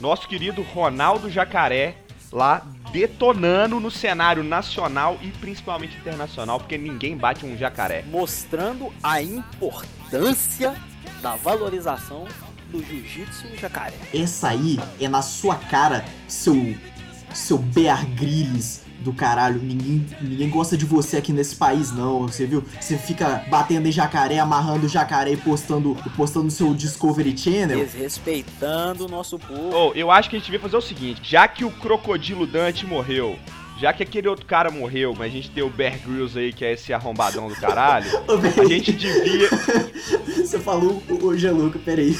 nosso 0.01 0.27
querido 0.29 0.63
Ronaldo 0.63 1.31
Jacaré 1.31 1.97
lá 2.33 2.67
detonando 2.93 3.79
no 3.81 3.91
cenário 3.91 4.43
nacional 4.43 5.19
e 5.23 5.29
principalmente 5.29 5.97
internacional, 5.97 6.59
porque 6.59 6.79
ninguém 6.79 7.17
bate 7.17 7.45
um 7.45 7.57
jacaré. 7.57 8.05
mostrando 8.09 8.93
a 9.03 9.23
importância 9.23 10.75
da 11.21 11.37
valorização 11.37 12.27
do 12.71 12.83
jiu-jitsu 12.85 13.57
jacaré. 13.57 13.95
Essa 14.15 14.49
aí 14.49 14.79
é 15.01 15.09
na 15.09 15.23
sua 15.23 15.57
cara, 15.57 16.05
seu. 16.27 16.77
Seu 17.35 17.59
Bear 17.59 18.07
Grylls 18.15 18.88
do 19.01 19.13
caralho. 19.13 19.61
Ninguém, 19.61 20.07
ninguém 20.21 20.51
gosta 20.51 20.77
de 20.77 20.85
você 20.85 21.17
aqui 21.17 21.33
nesse 21.33 21.57
país, 21.57 21.93
não. 21.93 22.23
Você 22.23 22.47
viu? 22.47 22.65
Você 22.81 22.97
fica 22.97 23.45
batendo 23.49 23.87
em 23.87 23.93
jacaré, 23.93 24.39
amarrando 24.39 24.87
o 24.87 24.89
jacaré 24.89 25.33
e 25.33 25.37
postando, 25.37 25.97
postando 26.17 26.47
no 26.47 26.51
seu 26.51 26.75
Discovery 26.75 27.37
Channel. 27.37 27.79
Desrespeitando 27.79 29.07
o 29.07 29.09
nosso 29.09 29.39
povo. 29.39 29.71
Oh, 29.73 29.93
eu 29.95 30.11
acho 30.11 30.29
que 30.29 30.37
a 30.37 30.39
gente 30.39 30.47
devia 30.47 30.61
fazer 30.61 30.77
o 30.77 30.81
seguinte, 30.81 31.21
já 31.23 31.47
que 31.47 31.65
o 31.65 31.71
Crocodilo 31.71 32.47
Dante 32.47 32.87
morreu, 32.87 33.39
já 33.79 33.93
que 33.93 34.03
aquele 34.03 34.29
outro 34.29 34.45
cara 34.45 34.71
morreu, 34.71 35.15
mas 35.17 35.29
a 35.29 35.35
gente 35.35 35.51
tem 35.51 35.63
o 35.63 35.71
Bear 35.71 35.99
Grylls 35.99 36.37
aí, 36.39 36.53
que 36.53 36.65
é 36.65 36.73
esse 36.73 36.93
arrombadão 36.93 37.49
do 37.49 37.55
caralho, 37.55 38.11
a 38.61 38.65
gente 38.65 38.93
devia... 38.93 39.49
Você 40.59 40.65
falou 40.65 41.03
o, 41.09 41.27
o 41.27 41.37
Geluca, 41.39 41.79
peraí. 41.79 42.17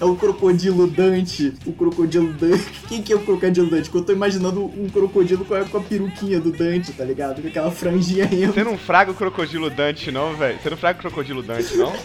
É 0.00 0.04
o 0.04 0.14
crocodilo 0.14 0.86
Dante. 0.86 1.52
O 1.66 1.72
crocodilo 1.72 2.32
Dante. 2.32 2.64
Quem 2.88 3.02
que 3.02 3.12
é 3.12 3.16
o 3.16 3.20
crocodilo 3.20 3.68
Dante? 3.68 3.90
Que 3.90 3.96
eu 3.96 4.02
tô 4.02 4.12
imaginando 4.12 4.64
um 4.64 4.88
crocodilo 4.88 5.44
com 5.44 5.54
a, 5.54 5.64
com 5.64 5.78
a 5.78 5.80
peruquinha 5.80 6.38
do 6.40 6.52
Dante, 6.52 6.92
tá 6.92 7.04
ligado? 7.04 7.42
Com 7.42 7.48
aquela 7.48 7.70
franjinha 7.70 8.28
emo. 8.30 8.52
Você 8.52 8.62
não 8.62 8.78
fraga 8.78 9.10
o 9.10 9.14
Crocodilo 9.14 9.68
Dante 9.68 10.12
não, 10.12 10.34
velho? 10.34 10.58
Você 10.62 10.70
não 10.70 10.76
fraga 10.76 10.98
o 10.98 11.02
Crocodilo 11.02 11.42
Dante 11.42 11.76
não? 11.76 11.92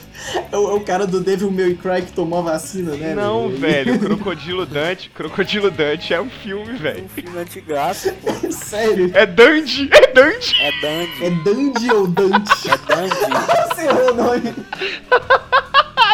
É 0.51 0.57
o, 0.57 0.71
é 0.71 0.73
o 0.73 0.79
cara 0.79 1.05
do 1.05 1.19
Devil 1.19 1.51
May 1.51 1.75
Cry 1.75 2.01
que 2.05 2.11
tomou 2.11 2.39
a 2.39 2.41
vacina, 2.41 2.95
né? 2.95 3.13
não, 3.13 3.49
velho, 3.49 3.95
o 3.95 3.99
Crocodilo 3.99 4.65
Dante, 4.65 5.09
Crocodilo 5.09 5.69
Dante 5.69 6.13
é 6.13 6.21
um 6.21 6.29
filme, 6.29 6.71
Um 6.71 6.77
velho. 6.77 7.07
filme 7.09 7.37
antigaço, 7.37 8.11
pô. 8.13 8.31
Sério. 8.51 9.11
É 9.13 9.25
Dandy, 9.25 9.89
é 9.91 10.13
Dandy. 10.13 10.55
É 10.61 10.71
Dandy. 10.81 11.25
É 11.25 11.29
Dandy 11.43 11.91
ou 11.91 12.07
Dante? 12.07 12.69
É 12.69 12.77
Dandy. 12.77 13.15
Você 13.75 13.85
errou 13.87 14.11
o 14.11 14.15
nome. 14.15 14.53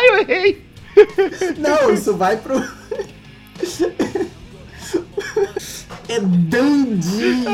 Ai, 0.02 0.10
eu 0.10 0.18
errei. 0.20 0.66
Não, 1.58 1.94
isso 1.94 2.16
vai 2.16 2.38
pro. 2.38 2.56
É 6.08 6.20
Dandy! 6.20 7.46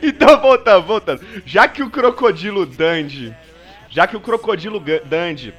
Então, 0.00 0.40
voltando, 0.40 0.86
voltando. 0.86 1.20
Já 1.44 1.66
que 1.68 1.82
o 1.82 1.90
Crocodilo 1.90 2.64
Dandy, 2.64 3.34
já 3.92 4.06
que 4.06 4.16
o 4.16 4.20
Crocodilo 4.20 4.82
Dandy, 5.04 5.54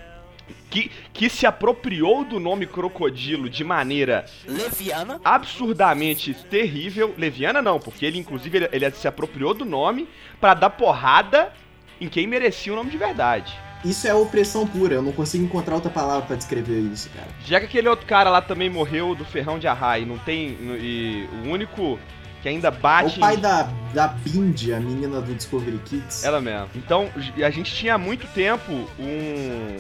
que, 0.70 0.92
que 1.14 1.30
se 1.30 1.46
apropriou 1.46 2.26
do 2.26 2.40
nome 2.40 2.66
Crocodilo 2.66 3.48
de 3.48 3.64
maneira 3.64 4.26
Leviana. 4.46 5.22
absurdamente 5.24 6.34
terrível, 6.34 7.14
Leviana 7.16 7.62
não, 7.62 7.80
porque 7.80 8.06
ele 8.06 8.18
inclusive 8.18 8.58
ele, 8.58 8.70
ele 8.72 8.92
se 8.92 9.08
apropriou 9.08 9.54
do 9.54 9.64
nome 9.64 10.10
pra 10.42 10.56
dar 10.56 10.72
porrada 10.72 11.54
em 12.02 12.10
quem 12.10 12.26
merecia 12.26 12.74
o 12.74 12.76
nome 12.76 12.90
de 12.90 12.98
verdade. 12.98 13.54
Isso 13.86 14.08
é 14.08 14.14
opressão 14.14 14.66
pura, 14.66 14.96
eu 14.96 15.02
não 15.02 15.12
consigo 15.12 15.44
encontrar 15.44 15.76
outra 15.76 15.92
palavra 15.92 16.26
pra 16.26 16.36
descrever 16.36 16.80
isso, 16.80 17.10
cara. 17.12 17.28
Já 17.46 17.60
que 17.60 17.66
aquele 17.68 17.88
outro 17.88 18.08
cara 18.08 18.30
lá 18.32 18.42
também 18.42 18.70
morreu 18.70 19.14
do 19.14 19.24
ferrão 19.24 19.60
de 19.60 19.68
arrai, 19.68 20.06
não 20.06 20.18
tem 20.18 20.58
e 20.82 21.30
o 21.46 21.50
único 21.50 22.00
que 22.44 22.50
ainda 22.50 22.68
É 22.68 22.72
bate 22.72 23.18
o 23.18 23.20
pai 23.20 23.36
em- 23.36 23.40
da, 23.40 23.64
da 23.94 24.08
Bindi, 24.10 24.72
a 24.74 24.80
menina 24.80 25.20
do 25.22 25.34
Discovery 25.34 25.80
Kids. 25.86 26.24
Ela 26.24 26.40
mesmo. 26.42 26.70
Então, 26.76 27.10
a 27.44 27.50
gente 27.50 27.74
tinha 27.74 27.96
há 27.96 27.98
muito 27.98 28.28
tempo 28.28 28.72
um. 29.00 29.78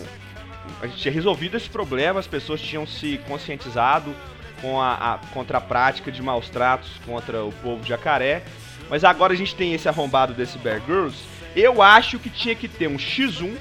A 0.81 0.87
gente 0.87 0.97
tinha 0.99 1.13
resolvido 1.13 1.57
esse 1.57 1.69
problema, 1.69 2.19
as 2.21 2.25
pessoas 2.27 2.61
tinham 2.61 2.87
se 2.87 3.19
conscientizado 3.27 4.15
com 4.61 4.81
a, 4.81 4.93
a- 5.15 5.17
contra 5.33 5.57
a 5.57 5.61
prática 5.61 6.09
de 6.11 6.21
maus 6.23 6.47
tratos 6.49 6.89
contra 7.05 7.43
o 7.43 7.51
povo 7.51 7.83
jacaré. 7.85 8.43
Mas 8.89 9.03
agora 9.03 9.33
a 9.33 9.35
gente 9.35 9.53
tem 9.55 9.73
esse 9.73 9.87
arrombado 9.89 10.33
desse 10.33 10.57
Bear 10.57 10.81
Grylls. 10.81 11.17
Eu 11.55 11.81
acho 11.81 12.17
que 12.17 12.29
tinha 12.29 12.55
que 12.55 12.67
ter 12.67 12.87
um 12.87 12.95
X1, 12.97 13.55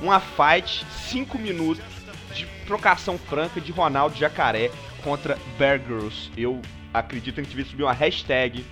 uma 0.00 0.20
fight, 0.20 0.86
5 1.08 1.36
minutos 1.38 1.82
de 2.34 2.46
trocação 2.66 3.18
franca 3.18 3.60
de 3.60 3.72
Ronaldo 3.72 4.16
Jacaré 4.16 4.70
contra 5.02 5.36
Bear 5.58 5.80
Grylls. 5.80 6.30
Eu 6.36 6.60
acredito 6.98 7.34
que 7.36 7.40
a 7.40 7.44
gente 7.44 7.50
devia 7.54 7.70
subir 7.70 7.82
uma 7.82 7.92
hashtag 7.92 8.64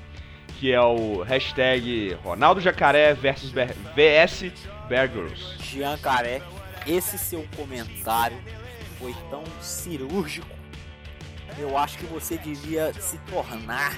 que 0.59 0.73
é 0.73 0.80
o 0.80 1.23
hashtag 1.23 2.14
Ronaldo 2.25 2.61
Jacaré 2.61 3.12
versus 3.12 3.50
Bear, 3.50 3.68
VS 3.95 4.52
Bear 4.88 5.09
Grylls. 5.11 5.56
Jean 5.62 5.99
Caré, 5.99 6.40
esse 6.87 7.18
seu 7.18 7.47
comentário 7.56 8.38
foi 8.99 9.14
tão 9.28 9.42
cirúrgico. 9.61 10.47
Eu 11.59 11.76
acho 11.76 11.99
que 11.99 12.06
você 12.06 12.38
devia 12.38 12.92
se 12.95 13.18
tornar 13.30 13.92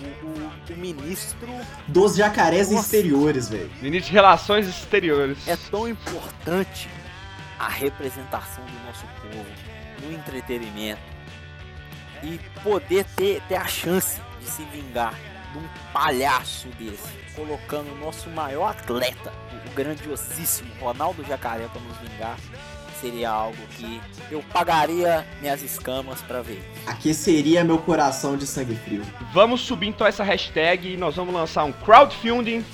o, 0.00 0.26
o- 0.26 0.52
o 0.74 0.76
ministro. 0.76 1.48
Dos 1.88 2.16
jacarés 2.16 2.70
Nossa. 2.70 2.84
exteriores, 2.84 3.48
velho. 3.48 3.70
Ministro 3.80 4.08
de 4.10 4.12
Relações 4.14 4.66
Exteriores. 4.68 5.46
É 5.48 5.56
tão 5.70 5.88
importante 5.88 6.88
a 7.58 7.68
representação 7.68 8.64
do 8.64 8.86
nosso 8.86 9.06
povo 9.22 9.46
no 10.02 10.12
entretenimento 10.12 11.00
e 12.22 12.40
poder 12.62 13.04
ter, 13.16 13.40
ter 13.48 13.56
a 13.56 13.66
chance 13.66 14.20
de 14.40 14.46
se 14.48 14.62
vingar 14.64 15.14
de 15.52 15.58
um 15.58 15.68
palhaço 15.92 16.68
desse, 16.78 17.12
colocando 17.34 17.92
o 17.92 17.98
nosso 17.98 18.30
maior 18.30 18.70
atleta, 18.70 19.32
o 19.66 19.70
grandiosíssimo 19.74 20.70
Ronaldo 20.80 21.24
Jacaré, 21.24 21.66
para 21.68 21.80
nos 21.80 21.96
vingar, 21.98 22.36
seria 23.02 23.30
algo 23.30 23.58
que 23.76 24.00
eu 24.30 24.42
pagaria 24.52 25.26
minhas 25.40 25.60
escamas 25.60 26.22
para 26.22 26.40
ver. 26.40 26.62
Aqueceria 26.86 27.64
meu 27.64 27.78
coração 27.78 28.36
de 28.36 28.46
sangue 28.46 28.76
frio. 28.76 29.02
Vamos 29.32 29.60
subir 29.62 29.88
então 29.88 30.06
essa 30.06 30.22
hashtag 30.22 30.94
e 30.94 30.96
nós 30.96 31.16
vamos 31.16 31.34
lançar 31.34 31.64
um 31.64 31.72
crowdfunding. 31.72 32.64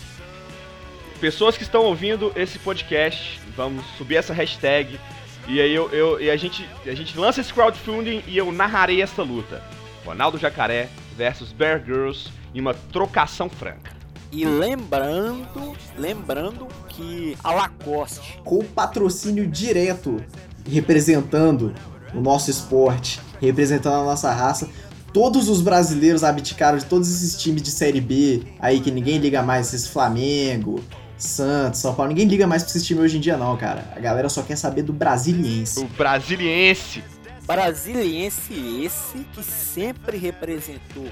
Pessoas 1.19 1.57
que 1.57 1.63
estão 1.63 1.83
ouvindo 1.83 2.31
esse 2.37 2.59
podcast, 2.59 3.41
vamos 3.57 3.85
subir 3.97 4.17
essa 4.17 4.35
hashtag. 4.35 5.01
E 5.49 5.61
aí 5.61 5.75
eu, 5.75 5.89
eu- 5.91 6.21
e 6.21 6.31
a, 6.31 6.37
gente, 6.37 6.69
a 6.87 6.95
gente 6.95 7.19
lança 7.19 7.41
esse 7.41 7.53
crowdfunding 7.53 8.23
e 8.27 8.37
eu 8.37 8.53
narrarei 8.53 9.01
essa 9.03 9.23
luta. 9.23 9.63
Ronaldo 10.05 10.39
Jacaré 10.39 10.89
versus 11.17 11.53
Bear 11.53 11.83
Girls 11.85 12.29
em 12.55 12.61
uma 12.61 12.75
trocação 12.75 13.49
franca. 13.49 13.97
E 14.31 14.45
lembrando, 14.45 15.75
lembrando 15.97 16.69
que 16.89 17.35
a 17.43 17.51
Lacoste 17.53 18.39
Com 18.45 18.63
patrocínio 18.63 19.47
direto, 19.47 20.23
representando 20.71 21.75
o 22.15 22.21
nosso 22.21 22.51
esporte, 22.51 23.21
representando 23.41 23.95
a 24.03 24.05
nossa 24.05 24.31
raça. 24.31 24.69
Todos 25.15 25.49
os 25.49 25.63
brasileiros 25.63 26.23
abdicaram 26.23 26.77
de 26.77 26.85
todos 26.85 27.11
esses 27.11 27.41
times 27.41 27.63
de 27.63 27.71
Série 27.71 28.01
B 28.03 28.43
aí 28.61 28.81
que 28.81 28.91
ninguém 28.91 29.17
liga 29.19 29.43
mais, 29.43 29.73
esses 29.73 29.89
Flamengo, 29.89 30.83
Santos, 31.19 31.81
São 31.81 31.95
Paulo. 31.95 32.11
Ninguém 32.11 32.27
liga 32.27 32.47
mais 32.47 32.63
pra 32.63 32.71
esses 32.71 32.87
times 32.87 33.05
hoje 33.05 33.17
em 33.19 33.21
dia, 33.21 33.37
não, 33.37 33.57
cara. 33.57 33.85
A 33.95 34.01
galera 34.01 34.29
só 34.29 34.43
quer 34.43 34.57
saber 34.57 34.83
do 34.83 34.93
brasiliense. 34.93 35.81
O 35.81 35.89
brasiliense. 35.89 37.03
Brasiliense 37.45 38.85
esse 38.85 39.19
que 39.33 39.43
sempre 39.43 40.17
representou 40.17 41.07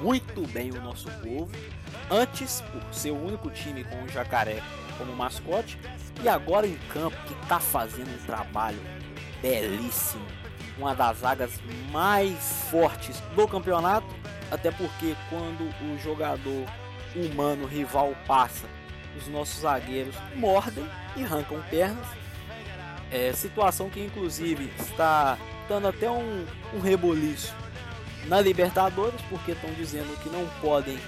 muito 0.00 0.46
bem 0.48 0.70
o 0.70 0.80
nosso 0.80 1.10
povo, 1.22 1.50
antes 2.10 2.62
por 2.62 2.94
ser 2.94 3.10
o 3.10 3.22
único 3.22 3.50
time 3.50 3.84
com 3.84 4.02
o 4.02 4.08
jacaré 4.08 4.62
como 4.96 5.14
mascote, 5.14 5.78
e 6.22 6.28
agora 6.28 6.66
em 6.66 6.78
campo 6.92 7.16
que 7.26 7.34
está 7.42 7.58
fazendo 7.58 8.08
um 8.08 8.26
trabalho 8.26 8.78
belíssimo, 9.42 10.24
uma 10.78 10.94
das 10.94 11.18
zagas 11.18 11.50
mais 11.90 12.36
fortes 12.70 13.20
do 13.34 13.46
campeonato, 13.46 14.06
até 14.50 14.70
porque 14.70 15.14
quando 15.28 15.62
o 15.62 15.98
jogador 15.98 16.66
humano 17.14 17.66
rival 17.66 18.14
passa, 18.26 18.66
os 19.16 19.28
nossos 19.28 19.60
zagueiros 19.60 20.14
mordem 20.34 20.86
e 21.16 21.24
arrancam 21.24 21.62
pernas. 21.70 22.06
É, 23.10 23.32
situação 23.32 23.90
que 23.90 24.00
inclusive 24.00 24.72
está 24.78 25.36
dando 25.68 25.88
até 25.88 26.10
um, 26.10 26.46
um 26.74 26.80
reboliço 26.80 27.54
na 28.26 28.40
Libertadores, 28.40 29.20
porque 29.28 29.52
estão 29.52 29.72
dizendo 29.74 30.16
que 30.22 30.28
não 30.28 30.46
podem, 30.60 30.98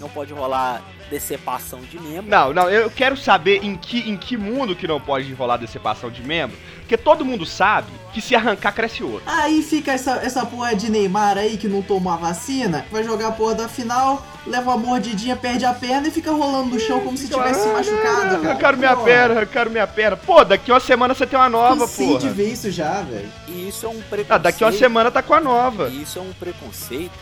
não 0.00 0.08
pode 0.08 0.32
rolar 0.32 0.82
decepção 1.10 1.80
de 1.80 2.00
membro. 2.00 2.30
Não, 2.30 2.52
não, 2.52 2.68
eu 2.70 2.90
quero 2.90 3.16
saber 3.16 3.64
em 3.64 3.76
que, 3.76 3.98
em 4.10 4.16
que 4.16 4.36
mundo 4.36 4.74
que 4.74 4.86
não 4.86 5.00
pode 5.00 5.32
rolar 5.34 5.56
decepção 5.56 6.10
de 6.10 6.22
membro, 6.22 6.56
porque 6.80 6.96
todo 6.96 7.24
mundo 7.24 7.46
sabe 7.46 7.88
que 8.12 8.20
se 8.20 8.34
arrancar 8.34 8.72
cresce 8.72 9.02
outro. 9.02 9.22
Aí 9.26 9.62
fica 9.62 9.92
essa, 9.92 10.16
essa 10.16 10.44
porra 10.46 10.74
de 10.74 10.90
Neymar 10.90 11.38
aí 11.38 11.56
que 11.56 11.68
não 11.68 11.82
tomou 11.82 12.12
a 12.12 12.16
vacina, 12.16 12.84
vai 12.90 13.04
jogar 13.04 13.28
a 13.28 13.32
porra 13.32 13.54
da 13.54 13.68
final, 13.68 14.24
leva 14.46 14.70
uma 14.70 14.76
mordidinha, 14.78 15.36
perde 15.36 15.64
a 15.64 15.72
perna 15.72 16.08
e 16.08 16.10
fica 16.10 16.30
rolando 16.30 16.70
no 16.70 16.80
chão 16.80 17.00
como 17.00 17.16
se 17.16 17.28
tivesse 17.28 17.66
machucado, 17.68 18.36
cara. 18.36 18.50
Arrancaram 18.50 18.78
minha 18.78 18.90
Porra. 18.94 19.04
perna, 19.04 19.34
arrancaram 19.36 19.70
minha 19.70 19.86
perna. 19.86 20.16
Pô, 20.16 20.44
daqui 20.44 20.70
uma 20.70 20.80
semana 20.80 21.14
você 21.14 21.26
tem 21.26 21.38
uma 21.38 21.48
nova, 21.48 21.80
Cansei 21.80 22.18
de 22.18 22.28
ver 22.28 22.52
isso 22.52 22.70
já, 22.70 23.02
velho. 23.02 23.30
E 23.48 23.68
isso 23.68 23.86
é 23.86 23.88
um 23.88 24.00
preconceito. 24.00 24.32
Ah, 24.32 24.38
daqui 24.38 24.64
uma 24.64 24.72
semana 24.72 25.10
tá 25.10 25.22
com 25.22 25.34
a 25.34 25.40
nova. 25.40 25.88
E 25.88 26.02
isso 26.02 26.18
é 26.18 26.22
um 26.22 26.32
preconceito 26.32 27.12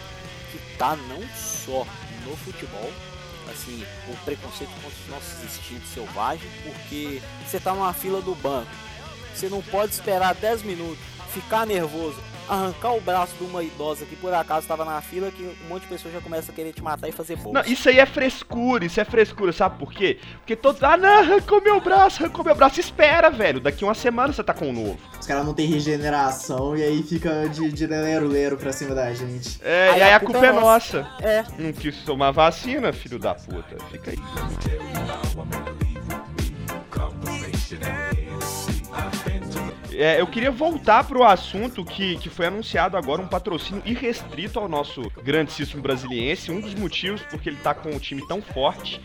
que 0.50 0.58
tá 0.76 0.96
não 1.08 1.20
só 1.34 1.86
no 2.26 2.36
futebol, 2.36 2.92
assim, 3.50 3.84
o 4.08 4.16
preconceito 4.24 4.70
contra 4.82 4.88
os 4.88 5.08
nossos 5.08 5.44
instintos 5.44 5.88
selvagens, 5.90 6.50
porque 6.64 7.22
você 7.46 7.60
tá 7.60 7.74
numa 7.74 7.92
fila 7.92 8.20
do 8.20 8.34
banco, 8.34 8.70
você 9.34 9.48
não 9.48 9.62
pode 9.62 9.92
esperar 9.92 10.34
10 10.34 10.62
minutos, 10.62 11.04
ficar 11.32 11.66
nervoso, 11.66 12.16
arrancar 12.48 12.94
o 12.94 13.00
braço 13.00 13.34
de 13.38 13.44
uma 13.44 13.62
idosa 13.62 14.04
que 14.04 14.14
por 14.16 14.32
acaso 14.34 14.60
estava 14.60 14.84
na 14.84 15.00
fila, 15.00 15.30
que 15.30 15.42
um 15.64 15.68
monte 15.68 15.82
de 15.82 15.88
pessoas 15.88 16.12
já 16.14 16.20
começa 16.20 16.52
a 16.52 16.54
querer 16.54 16.72
te 16.72 16.82
matar 16.82 17.08
e 17.08 17.12
fazer 17.12 17.36
bolsa. 17.36 17.62
Não, 17.62 17.72
isso 17.72 17.88
aí 17.88 17.98
é 17.98 18.06
frescura, 18.06 18.84
isso 18.84 19.00
é 19.00 19.04
frescura, 19.04 19.52
sabe 19.52 19.78
por 19.78 19.92
quê? 19.92 20.18
Porque 20.38 20.54
todos. 20.56 20.82
Ah, 20.82 20.96
não, 20.96 21.20
arrancou 21.20 21.60
meu 21.62 21.80
braço, 21.80 22.22
arrancou 22.22 22.44
meu 22.44 22.54
braço. 22.54 22.78
Espera, 22.80 23.30
velho. 23.30 23.60
Daqui 23.60 23.84
uma 23.84 23.94
semana 23.94 24.32
você 24.32 24.42
tá 24.44 24.52
com 24.52 24.68
um 24.68 24.72
novo. 24.72 24.98
Os 25.18 25.26
caras 25.26 25.44
não 25.46 25.54
tem 25.54 25.66
regeneração 25.66 26.76
e 26.76 26.82
aí 26.82 27.02
fica 27.02 27.48
de, 27.48 27.72
de 27.72 27.86
lero-lero 27.86 28.56
pra 28.56 28.72
cima 28.72 28.94
da 28.94 29.12
gente. 29.14 29.58
É, 29.62 29.90
Aí 29.90 29.98
e 29.98 30.02
aí 30.02 30.12
a 30.12 30.16
a 30.16 30.20
culpa 30.20 30.32
culpa 30.34 30.46
é 30.46 30.48
é 30.48 30.52
nossa. 30.52 31.02
nossa. 31.02 31.24
É, 31.26 31.44
Não 31.58 31.72
quis 31.72 31.96
tomar 32.04 32.30
vacina, 32.32 32.92
filho 32.92 33.18
da 33.18 33.34
puta. 33.34 33.76
Fica 33.90 34.10
aí. 34.10 34.18
É, 39.94 40.20
eu 40.20 40.26
queria 40.26 40.50
voltar 40.50 41.04
pro 41.04 41.24
assunto 41.24 41.84
que, 41.84 42.16
que 42.18 42.28
foi 42.28 42.46
anunciado 42.46 42.96
agora, 42.96 43.22
um 43.22 43.26
patrocínio 43.26 43.82
irrestrito 43.84 44.58
ao 44.58 44.68
nosso 44.68 45.02
grandíssimo 45.22 45.82
brasiliense. 45.82 46.50
Um 46.50 46.60
dos 46.60 46.74
motivos 46.74 47.22
porque 47.22 47.48
ele 47.48 47.58
tá 47.58 47.74
com 47.74 47.90
um 47.90 47.98
time 47.98 48.26
tão 48.26 48.40
forte, 48.40 49.00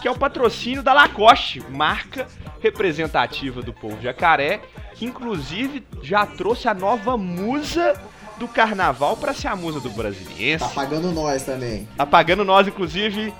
que 0.00 0.08
é 0.08 0.10
o 0.10 0.18
patrocínio 0.18 0.82
da 0.82 0.92
Lacoste, 0.92 1.60
marca 1.70 2.26
representativa 2.60 3.62
do 3.62 3.72
povo 3.72 4.00
jacaré, 4.00 4.60
que 4.94 5.04
inclusive 5.04 5.84
já 6.02 6.24
trouxe 6.26 6.68
a 6.68 6.74
nova 6.74 7.16
musa 7.16 8.00
do 8.38 8.48
carnaval 8.48 9.16
pra 9.16 9.32
ser 9.32 9.48
a 9.48 9.56
musa 9.56 9.80
do 9.80 9.90
brasiliense. 9.90 10.64
Tá 10.64 10.70
pagando 10.70 11.12
nós 11.12 11.44
também. 11.44 11.88
Tá 11.96 12.06
pagando 12.06 12.44
nós, 12.44 12.66
inclusive. 12.66 13.32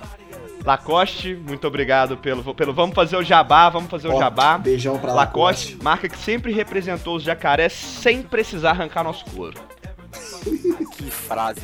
Lacoste, 0.65 1.35
muito 1.35 1.67
obrigado 1.67 2.15
pelo, 2.17 2.55
pelo. 2.55 2.73
Vamos 2.73 2.95
fazer 2.95 3.17
o 3.17 3.23
jabá, 3.23 3.69
vamos 3.69 3.89
fazer 3.89 4.07
o 4.07 4.17
jabá. 4.17 4.57
Beijão 4.57 4.97
pra 4.97 5.13
Lacoste, 5.13 5.71
Lacoste. 5.73 5.83
marca 5.83 6.09
que 6.09 6.17
sempre 6.17 6.53
representou 6.53 7.17
os 7.17 7.23
jacarés 7.23 7.73
sem 7.73 8.23
precisar 8.23 8.71
arrancar 8.71 9.03
nosso 9.03 9.25
couro. 9.25 9.59
que 10.95 11.11
frase. 11.11 11.61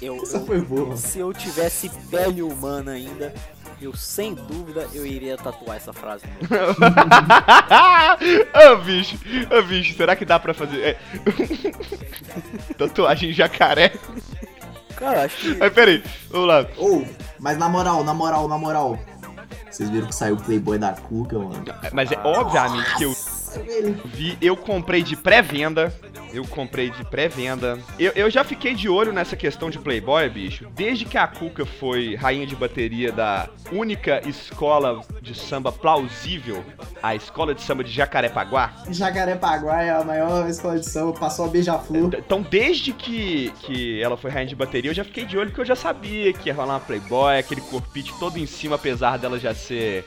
Eu, 0.00 0.16
Essa 0.22 0.36
eu- 0.38 0.46
foi 0.46 0.60
boa. 0.60 0.96
se 0.96 1.18
eu 1.18 1.32
tivesse 1.32 1.88
pele 2.10 2.42
humana 2.42 2.92
ainda, 2.92 3.34
eu 3.80 3.94
sem 3.96 4.34
dúvida 4.34 4.86
eu 4.94 5.04
iria 5.06 5.36
tatuar 5.36 5.76
essa 5.76 5.92
frase. 5.92 6.24
Ô 8.72 8.76
bicho, 8.76 9.18
ô 9.50 9.62
bicho, 9.62 9.96
será 9.96 10.14
que 10.14 10.24
dá 10.24 10.38
pra 10.38 10.54
fazer. 10.54 10.80
é, 10.82 10.96
Tatuagem 12.76 13.30
em 13.30 13.32
jacaré? 13.32 13.92
Cara, 14.96 15.24
acho 15.24 15.36
que 15.36 15.54
Mas 15.54 15.72
peraí, 15.72 16.02
vamos 16.30 16.48
lá. 16.48 16.66
Ou, 16.76 17.06
mas 17.38 17.58
na 17.58 17.68
moral, 17.68 18.04
na 18.04 18.14
moral, 18.14 18.48
na 18.48 18.58
moral. 18.58 18.98
Vocês 19.70 19.88
viram 19.88 20.08
que 20.08 20.14
saiu 20.14 20.34
o 20.34 20.42
Playboy 20.42 20.78
da 20.78 20.92
Cuca, 20.92 21.38
mano? 21.38 21.64
Mas 21.92 22.10
é 22.10 22.18
obviamente 22.24 22.96
que 22.96 23.04
eu 23.04 23.14
Nossa, 23.50 23.62
velho. 23.62 24.00
vi, 24.04 24.38
eu 24.40 24.56
comprei 24.56 25.02
de 25.02 25.16
pré-venda. 25.16 25.92
Eu 26.32 26.46
comprei 26.46 26.90
de 26.90 27.04
pré-venda. 27.04 27.76
Eu, 27.98 28.12
eu 28.14 28.30
já 28.30 28.44
fiquei 28.44 28.72
de 28.72 28.88
olho 28.88 29.12
nessa 29.12 29.34
questão 29.34 29.68
de 29.68 29.80
Playboy, 29.80 30.28
bicho. 30.28 30.68
Desde 30.76 31.04
que 31.04 31.18
a 31.18 31.26
Cuca 31.26 31.66
foi 31.66 32.14
rainha 32.14 32.46
de 32.46 32.54
bateria 32.54 33.10
da 33.10 33.48
única 33.72 34.20
escola 34.28 35.00
de 35.20 35.34
samba 35.34 35.72
plausível, 35.72 36.64
a 37.02 37.16
escola 37.16 37.52
de 37.52 37.62
samba 37.62 37.82
de 37.82 37.90
Jacarepaguá. 37.90 38.72
Jacarepaguá 38.90 39.82
é 39.82 39.90
a 39.90 40.04
maior 40.04 40.48
escola 40.48 40.78
de 40.78 40.88
samba, 40.88 41.18
passou 41.18 41.46
a 41.46 41.48
beija-flor. 41.48 42.12
Então, 42.16 42.42
desde 42.42 42.92
que, 42.92 43.52
que 43.62 44.00
ela 44.00 44.16
foi 44.16 44.30
rainha 44.30 44.46
de 44.46 44.54
bateria, 44.54 44.92
eu 44.92 44.94
já 44.94 45.02
fiquei 45.02 45.24
de 45.24 45.36
olho 45.36 45.50
que 45.50 45.60
eu 45.60 45.64
já 45.64 45.74
sabia 45.74 46.32
que 46.32 46.48
ia 46.48 46.54
rolar 46.54 46.74
uma 46.74 46.80
Playboy, 46.80 47.38
aquele 47.38 47.60
corpite 47.62 48.12
todo 48.20 48.38
em 48.38 48.46
cima, 48.46 48.76
apesar 48.76 49.18
dela 49.18 49.36
já 49.36 49.52
ser. 49.52 50.04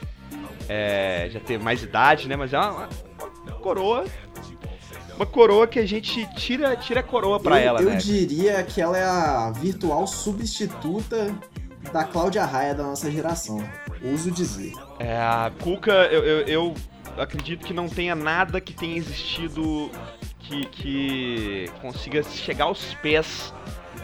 é, 0.69 1.27
já 1.29 1.41
ter 1.41 1.59
mais 1.59 1.83
idade, 1.83 2.29
né? 2.29 2.37
Mas 2.37 2.53
é 2.53 2.59
uma 2.59 2.87
coroa. 3.63 4.05
Uma 5.15 5.25
coroa 5.25 5.65
que 5.67 5.79
a 5.79 5.85
gente 5.85 6.27
tira, 6.35 6.75
tira 6.75 6.99
a 6.99 7.03
coroa 7.03 7.39
pra 7.39 7.61
eu, 7.61 7.67
ela, 7.67 7.81
eu 7.81 7.91
né? 7.91 7.95
diria 7.95 8.61
que 8.63 8.81
ela 8.81 8.97
é 8.97 9.03
a 9.03 9.51
virtual 9.51 10.05
substituta 10.05 11.33
da 11.93 12.03
Cláudia 12.03 12.43
Raia 12.43 12.73
da 12.73 12.83
nossa 12.83 13.09
geração. 13.09 13.63
Ouso 14.03 14.31
dizer. 14.31 14.73
É, 14.99 15.15
a 15.15 15.51
Cuca, 15.61 15.91
eu, 16.11 16.23
eu, 16.23 16.47
eu 16.47 16.73
acredito 17.17 17.65
que 17.65 17.73
não 17.73 17.87
tenha 17.87 18.15
nada 18.15 18.59
que 18.59 18.73
tenha 18.73 18.97
existido 18.97 19.89
que, 20.39 20.65
que 20.65 21.71
consiga 21.79 22.23
chegar 22.23 22.65
aos 22.65 22.93
pés 22.95 23.53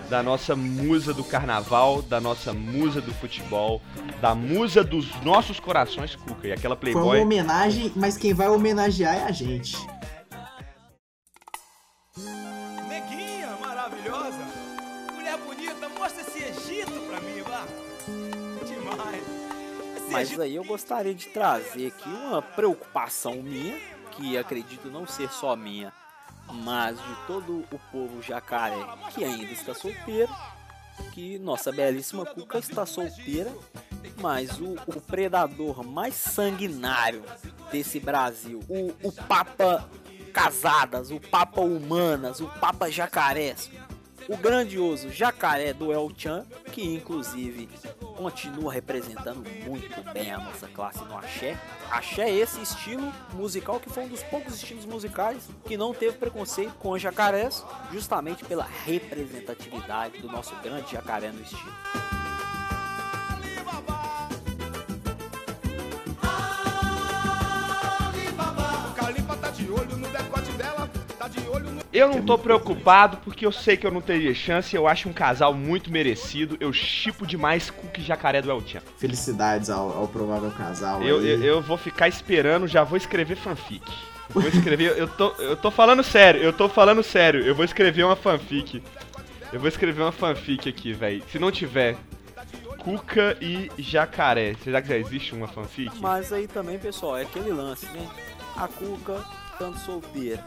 da 0.09 0.23
nossa 0.23 0.55
musa 0.55 1.13
do 1.13 1.23
carnaval, 1.23 2.01
da 2.01 2.19
nossa 2.19 2.51
musa 2.51 2.99
do 2.99 3.13
futebol, 3.13 3.81
da 4.19 4.33
musa 4.33 4.83
dos 4.83 5.13
nossos 5.21 5.59
corações, 5.59 6.15
Cuca. 6.15 6.47
E 6.47 6.51
aquela 6.51 6.75
Foi 6.75 6.91
uma 6.93 7.01
Playboy. 7.01 7.21
homenagem, 7.21 7.91
mas 7.95 8.17
quem 8.17 8.33
vai 8.33 8.47
homenagear 8.47 9.15
é 9.15 9.23
a 9.23 9.31
gente. 9.31 9.77
Neguinha 12.87 13.55
maravilhosa, 13.61 14.39
mulher 15.13 15.37
bonita, 15.37 15.89
mostra 15.97 16.21
esse 16.21 16.39
Egito 16.39 16.99
pra 17.07 17.21
mim, 17.21 17.41
vá. 17.47 17.65
Demais. 18.65 19.23
Esse 19.97 20.11
Mas 20.11 20.27
Egito 20.29 20.41
aí 20.41 20.55
eu 20.55 20.63
gostaria 20.63 21.13
de 21.13 21.27
trazer 21.27 21.87
aqui 21.87 22.09
uma 22.09 22.41
preocupação 22.41 23.35
minha, 23.43 23.77
que 24.11 24.37
acredito 24.37 24.89
não 24.89 25.05
ser 25.07 25.29
só 25.31 25.55
minha, 25.55 25.93
mas 26.51 26.97
de 26.97 27.15
todo 27.27 27.65
o 27.71 27.79
povo 27.91 28.21
jacaré 28.21 28.83
que 29.13 29.23
ainda 29.23 29.51
está 29.51 29.73
solteiro, 29.73 30.33
que 31.11 31.39
nossa 31.39 31.71
belíssima 31.71 32.25
Cuca 32.25 32.59
está 32.59 32.85
solteira, 32.85 33.53
mas 34.21 34.59
o, 34.59 34.75
o 34.87 35.01
predador 35.01 35.83
mais 35.83 36.13
sanguinário 36.15 37.23
desse 37.71 37.99
Brasil, 37.99 38.59
o, 38.67 39.07
o 39.07 39.11
Papa 39.11 39.89
Casadas, 40.33 41.11
o 41.11 41.19
Papa 41.19 41.61
Humanas, 41.61 42.39
o 42.39 42.47
Papa 42.47 42.89
Jacarés, 42.89 43.69
o 44.29 44.37
grandioso 44.37 45.09
Jacaré 45.09 45.73
do 45.73 45.91
El 45.91 46.11
Chan, 46.15 46.45
que 46.71 46.83
inclusive 46.83 47.67
continua 48.15 48.71
representando 48.71 49.43
muito 49.65 50.13
bem 50.13 50.31
a 50.31 50.37
nossa 50.37 50.67
classe 50.67 51.03
no 51.03 51.17
axé. 51.17 51.57
Axé 51.89 52.29
é 52.29 52.35
esse 52.35 52.61
estilo 52.61 53.11
musical 53.33 53.79
que 53.79 53.89
foi 53.89 54.03
um 54.03 54.07
dos 54.07 54.21
poucos 54.21 54.53
estilos 54.53 54.85
musicais 54.85 55.49
que 55.65 55.75
não 55.75 55.95
teve 55.95 56.15
preconceito 56.17 56.73
com 56.75 56.97
jacarés, 56.97 57.65
justamente 57.91 58.45
pela 58.45 58.67
representatividade 58.85 60.19
do 60.19 60.27
nosso 60.27 60.55
grande 60.57 60.91
jacaré 60.91 61.31
no 61.31 61.41
estilo. 61.41 62.18
Eu 71.99 72.07
não 72.09 72.21
tô 72.21 72.37
preocupado 72.37 73.17
porque 73.17 73.45
eu 73.45 73.51
sei 73.51 73.75
que 73.75 73.85
eu 73.85 73.91
não 73.91 74.01
teria 74.01 74.33
chance. 74.33 74.75
Eu 74.75 74.87
acho 74.87 75.09
um 75.09 75.13
casal 75.13 75.53
muito 75.53 75.91
merecido. 75.91 76.55
Eu 76.59 76.71
chipo 76.71 77.27
demais 77.27 77.69
Cuca 77.69 77.99
e 77.99 78.03
Jacaré 78.03 78.41
do 78.41 78.49
El 78.49 78.61
Chan. 78.65 78.81
Felicidades 78.97 79.69
ao, 79.69 79.97
ao 79.97 80.07
provável 80.07 80.49
casal. 80.51 81.03
Eu, 81.03 81.19
aí. 81.19 81.29
eu, 81.29 81.43
eu 81.43 81.61
vou 81.61 81.77
ficar 81.77 82.07
esperando, 82.07 82.67
já 82.67 82.83
vou 82.83 82.97
escrever 82.97 83.35
fanfic. 83.35 83.83
Vou 84.29 84.47
escrever, 84.47 84.95
eu 84.95 85.07
tô, 85.07 85.29
eu 85.39 85.57
tô 85.57 85.71
falando 85.71 86.03
sério, 86.03 86.41
eu 86.41 86.53
tô 86.53 86.69
falando 86.69 87.01
sério. 87.01 87.41
Eu 87.41 87.55
vou 87.55 87.65
escrever 87.65 88.03
uma 88.03 88.15
fanfic. 88.15 88.81
Eu 89.51 89.59
vou 89.59 89.67
escrever 89.67 90.01
uma 90.01 90.11
fanfic 90.11 90.69
aqui, 90.69 90.93
velho. 90.93 91.23
Se 91.31 91.39
não 91.39 91.51
tiver 91.51 91.97
Cuca 92.77 93.35
e 93.41 93.69
Jacaré, 93.77 94.55
será 94.63 94.81
que 94.81 94.87
já 94.87 94.97
existe 94.97 95.33
uma 95.33 95.47
fanfic? 95.47 95.91
Mas 95.99 96.31
aí 96.31 96.47
também, 96.47 96.77
pessoal, 96.77 97.17
é 97.17 97.23
aquele 97.23 97.51
lance, 97.51 97.85
né? 97.87 98.07
A 98.55 98.67
Cuca 98.67 99.23
tanto 99.57 99.79
solteira, 99.79 100.41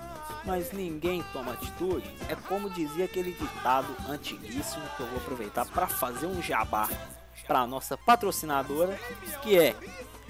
mas 0.45 0.73
ninguém 0.73 1.25
toma 1.33 1.53
atitude. 1.53 2.09
É 2.29 2.35
como 2.35 2.71
dizia 2.71 3.05
aquele 3.05 3.33
ditado 3.33 3.95
antiguíssimo 4.09 4.85
que 4.97 5.03
eu 5.03 5.07
vou 5.07 5.19
aproveitar 5.19 5.67
para 5.67 5.87
fazer 5.87 6.27
um 6.27 6.43
jabá 6.43 6.89
para 7.47 7.67
nossa 7.67 7.97
patrocinadora, 7.97 8.99
que 9.43 9.59
é 9.59 9.75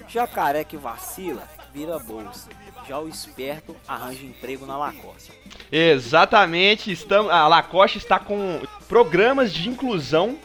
Jacaré 0.07 0.63
que 0.63 0.77
vacila, 0.77 1.47
vira 1.73 1.97
bolsa. 1.99 2.49
Já 2.87 2.99
o 2.99 3.07
esperto 3.07 3.75
arranja 3.87 4.23
emprego 4.23 4.65
na 4.65 4.77
Lacoste. 4.77 5.31
Exatamente, 5.71 6.91
estamos, 6.91 7.31
a 7.31 7.47
Lacoste 7.47 7.97
está 7.97 8.19
com 8.19 8.61
programas 8.87 9.53
de 9.53 9.69
inclusão 9.69 10.37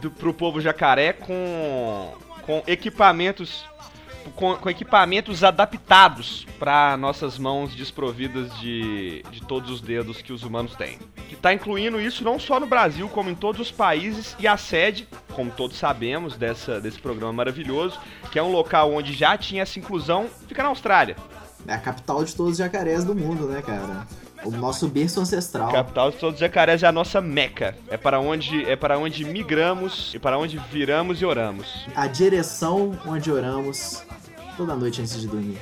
do, 0.00 0.10
pro 0.10 0.32
povo 0.32 0.60
jacaré 0.60 1.12
com, 1.12 2.14
com 2.46 2.62
equipamentos 2.66 3.64
com, 4.30 4.56
com 4.56 4.70
equipamentos 4.70 5.42
adaptados 5.44 6.46
para 6.58 6.96
nossas 6.96 7.38
mãos 7.38 7.74
desprovidas 7.74 8.54
de, 8.60 9.22
de 9.30 9.42
todos 9.42 9.70
os 9.70 9.80
dedos 9.80 10.22
que 10.22 10.32
os 10.32 10.42
humanos 10.42 10.74
têm. 10.74 10.98
Que 11.28 11.34
está 11.34 11.52
incluindo 11.52 12.00
isso 12.00 12.24
não 12.24 12.38
só 12.38 12.58
no 12.58 12.66
Brasil, 12.66 13.08
como 13.08 13.30
em 13.30 13.34
todos 13.34 13.60
os 13.60 13.70
países, 13.70 14.36
e 14.38 14.46
a 14.46 14.56
sede, 14.56 15.08
como 15.32 15.50
todos 15.50 15.76
sabemos, 15.76 16.36
dessa, 16.36 16.80
desse 16.80 16.98
programa 16.98 17.32
maravilhoso, 17.32 17.98
que 18.30 18.38
é 18.38 18.42
um 18.42 18.52
local 18.52 18.92
onde 18.92 19.12
já 19.12 19.36
tinha 19.36 19.62
essa 19.62 19.78
inclusão, 19.78 20.28
fica 20.46 20.62
na 20.62 20.68
Austrália. 20.68 21.16
É 21.66 21.74
a 21.74 21.78
capital 21.78 22.24
de 22.24 22.34
todos 22.34 22.52
os 22.52 22.58
jacarés 22.58 23.04
do 23.04 23.14
mundo, 23.14 23.46
né, 23.46 23.62
cara? 23.62 24.06
O 24.44 24.50
nosso 24.50 24.88
berço 24.88 25.20
ancestral. 25.20 25.70
Capital 25.70 26.10
de 26.10 26.16
todos 26.16 26.34
os 26.34 26.40
jacarés 26.40 26.82
é 26.82 26.86
a 26.86 26.92
nossa 26.92 27.20
meca. 27.20 27.76
É 27.88 27.96
para 27.96 28.18
onde 28.18 28.64
é 28.64 28.76
para 28.76 28.98
onde 28.98 29.24
migramos 29.24 30.12
e 30.14 30.18
para 30.18 30.38
onde 30.38 30.58
viramos 30.70 31.20
e 31.20 31.24
oramos. 31.24 31.86
A 31.94 32.06
direção 32.06 32.98
onde 33.06 33.30
oramos 33.30 34.02
toda 34.56 34.74
noite 34.74 35.00
antes 35.00 35.20
de 35.20 35.26
dormir. 35.26 35.58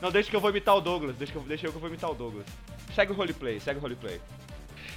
Não, 0.00 0.10
deixa 0.10 0.30
que 0.30 0.36
eu 0.36 0.40
vou 0.40 0.50
imitar 0.50 0.76
o 0.76 0.80
Douglas. 0.80 1.16
Deixa 1.16 1.32
que 1.32 1.38
eu, 1.38 1.42
deixa 1.42 1.66
eu 1.66 1.70
que 1.70 1.76
eu 1.76 1.80
vou 1.80 1.88
imitar 1.88 2.10
o 2.10 2.14
Douglas. 2.14 2.46
Segue 2.94 3.12
o 3.12 3.14
roleplay, 3.14 3.60
segue 3.60 3.78
o 3.78 3.82
roleplay. 3.82 4.20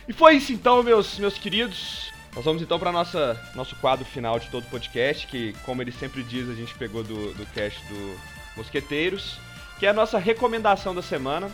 E 0.08 0.14
foi 0.14 0.36
isso 0.36 0.52
então, 0.52 0.82
meus, 0.84 1.18
meus 1.20 1.38
queridos. 1.38 2.12
Nós 2.36 2.46
vamos 2.46 2.62
então 2.62 2.80
para 2.80 2.92
nossa 2.92 3.40
nosso 3.56 3.76
quadro 3.76 4.06
final 4.06 4.40
de 4.40 4.50
todo 4.50 4.64
o 4.64 4.70
podcast, 4.70 5.28
que 5.28 5.54
como 5.66 5.82
ele 5.82 5.92
sempre 5.92 6.24
diz, 6.24 6.50
a 6.50 6.54
gente 6.54 6.74
pegou 6.76 7.04
do, 7.04 7.34
do 7.34 7.46
cast 7.48 7.80
do 7.88 8.18
Mosqueteiros, 8.56 9.38
que 9.78 9.86
é 9.86 9.90
a 9.90 9.94
nossa 9.94 10.18
recomendação 10.18 10.96
da 10.96 11.02
semana. 11.02 11.52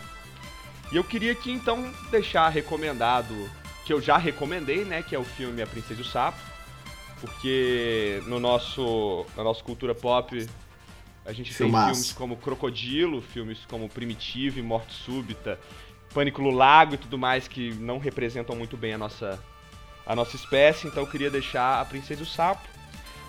E 0.92 0.96
eu 0.96 1.04
queria 1.04 1.32
aqui 1.32 1.52
então 1.52 1.92
deixar 2.12 2.48
recomendado, 2.50 3.34
que 3.86 3.92
eu 3.92 4.00
já 4.00 4.18
recomendei, 4.18 4.86
né, 4.86 5.02
que 5.02 5.16
é 5.16 5.20
o 5.20 5.24
filme 5.24 5.62
A 5.62 5.68
Princesa 5.68 6.00
e 6.00 6.04
o 6.04 6.06
Sapo, 6.06 6.40
porque 7.20 8.22
no 8.28 8.40
nosso 8.40 9.26
na 9.36 9.44
nossa 9.44 9.64
cultura 9.64 9.96
pop 9.96 10.48
a 11.28 11.34
gente 11.34 11.54
Filmaço. 11.54 11.86
tem 11.86 11.94
filmes 11.94 12.12
como 12.14 12.38
Crocodilo, 12.38 13.22
filmes 13.22 13.60
como 13.70 13.90
Primitivo 13.90 14.60
e 14.60 14.62
Morte 14.62 14.94
Súbita, 14.94 15.60
Pânico 16.14 16.42
no 16.42 16.50
Lago 16.50 16.94
e 16.96 16.98
tudo 16.98 17.18
mais 17.18 17.48
que 17.50 17.74
não 17.74 18.00
representam 18.00 18.56
muito 18.56 18.78
bem 18.78 18.94
a 18.94 18.98
nossa, 18.98 19.38
a 20.06 20.16
nossa 20.16 20.38
espécie, 20.38 20.88
então 20.88 21.04
eu 21.04 21.10
queria 21.10 21.30
deixar 21.30 21.82
a 21.82 21.86
Princesa 21.86 22.22
e 22.22 22.24
o 22.24 22.26
Sapo. 22.26 22.66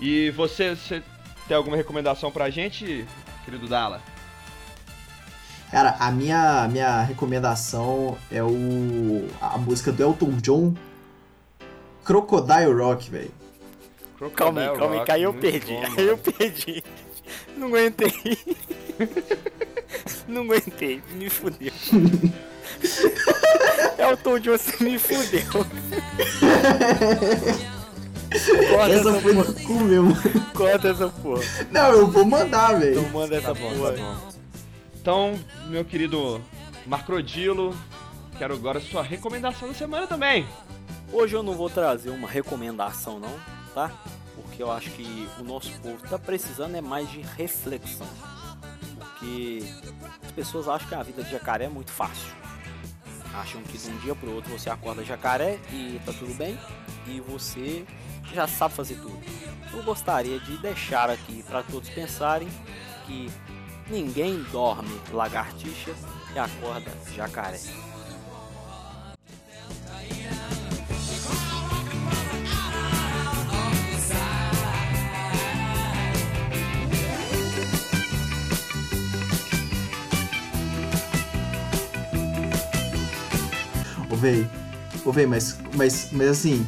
E 0.00 0.30
você, 0.30 0.76
você 0.76 1.02
tem 1.48 1.56
alguma 1.56 1.76
recomendação 1.76 2.30
pra 2.30 2.48
gente, 2.50 3.04
querido 3.44 3.66
Dala? 3.66 4.00
Cara, 5.72 5.96
a 5.98 6.10
minha, 6.12 6.68
minha 6.68 7.02
recomendação 7.02 8.16
é 8.30 8.42
o 8.42 9.28
a 9.40 9.58
música 9.58 9.90
do 9.92 10.02
Elton 10.02 10.36
John, 10.40 10.74
Crocodile 12.04 12.72
Rock, 12.72 13.10
velho. 13.10 13.30
Calma 14.34 14.60
aí, 14.62 14.76
calma 14.78 14.94
aí, 15.00 15.04
que 15.04 15.10
aí 15.12 15.22
eu 15.24 15.34
perdi. 15.34 15.72
bom, 15.74 15.84
Aí 15.98 16.06
eu 16.06 16.16
perdi. 16.16 16.82
Não 17.58 17.66
aguentei. 17.68 18.38
Não 20.28 20.42
aguentei, 20.42 21.02
me 21.14 21.28
fudeu. 21.28 21.72
Elton 23.98 24.38
John, 24.38 24.52
você 24.58 24.84
me 24.84 24.98
fudeu. 24.98 25.42
Corta 28.70 28.94
Essa 28.94 29.10
essa 29.10 29.20
foi 29.20 29.34
porra. 29.34 29.44
do 29.52 29.62
cu 29.64 29.72
mesmo. 29.80 30.16
Corta 30.54 30.88
essa 30.88 31.08
porra. 31.08 31.42
Não, 31.70 31.92
eu 31.92 32.06
vou 32.06 32.24
mandar, 32.24 32.78
velho. 32.78 33.00
Então 33.00 33.10
manda 33.10 33.36
essa 33.36 33.54
porra. 33.54 33.94
Então, 35.00 35.38
meu 35.68 35.84
querido 35.84 36.40
Marcrodilo, 36.86 37.74
quero 38.36 38.54
agora 38.54 38.78
a 38.78 38.82
sua 38.82 39.02
recomendação 39.02 39.68
da 39.68 39.74
semana 39.74 40.06
também. 40.06 40.46
Hoje 41.12 41.34
eu 41.34 41.42
não 41.42 41.54
vou 41.54 41.70
trazer 41.70 42.10
uma 42.10 42.28
recomendação 42.28 43.18
não, 43.18 43.34
tá? 43.74 43.90
Porque 44.42 44.62
eu 44.62 44.70
acho 44.70 44.90
que 44.90 45.28
o 45.38 45.44
nosso 45.44 45.70
povo 45.80 45.98
tá 46.08 46.18
precisando 46.18 46.74
é 46.74 46.80
mais 46.80 47.10
de 47.10 47.20
reflexão. 47.20 48.06
Porque 48.98 49.60
as 50.24 50.32
pessoas 50.32 50.68
acham 50.68 50.88
que 50.88 50.94
a 50.94 51.02
vida 51.02 51.22
de 51.22 51.30
jacaré 51.30 51.64
é 51.64 51.68
muito 51.68 51.90
fácil. 51.90 52.32
Acham 53.34 53.62
que 53.62 53.76
de 53.76 53.90
um 53.90 53.98
dia 53.98 54.14
pro 54.14 54.32
outro 54.32 54.50
você 54.50 54.70
acorda 54.70 55.04
jacaré 55.04 55.58
e 55.70 56.00
tá 56.04 56.12
tudo 56.12 56.34
bem 56.34 56.58
e 57.06 57.20
você 57.20 57.84
já 58.32 58.46
sabe 58.46 58.74
fazer 58.74 58.96
tudo. 58.96 59.18
Eu 59.72 59.82
gostaria 59.82 60.38
de 60.40 60.56
deixar 60.58 61.10
aqui 61.10 61.42
para 61.42 61.62
todos 61.62 61.88
pensarem 61.90 62.48
que 63.06 63.30
ninguém 63.88 64.42
dorme 64.44 65.00
lagartixa 65.12 65.94
e 66.34 66.38
acorda 66.38 66.90
jacaré. 67.14 67.60
Véi. 84.18 84.48
Ô, 85.04 85.12
mas, 85.28 85.58
mas, 85.74 86.08
mas 86.12 86.28
assim, 86.28 86.66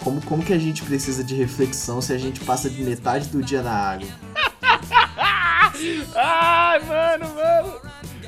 como, 0.00 0.20
como 0.22 0.44
que 0.44 0.52
a 0.52 0.58
gente 0.58 0.82
precisa 0.82 1.24
de 1.24 1.34
reflexão 1.34 2.00
se 2.00 2.12
a 2.12 2.18
gente 2.18 2.40
passa 2.40 2.70
de 2.70 2.82
metade 2.82 3.28
do 3.28 3.42
dia 3.42 3.62
na 3.62 3.72
água? 3.72 4.08
Ai, 6.14 6.78
mano, 6.80 7.34
mano. 7.34 7.80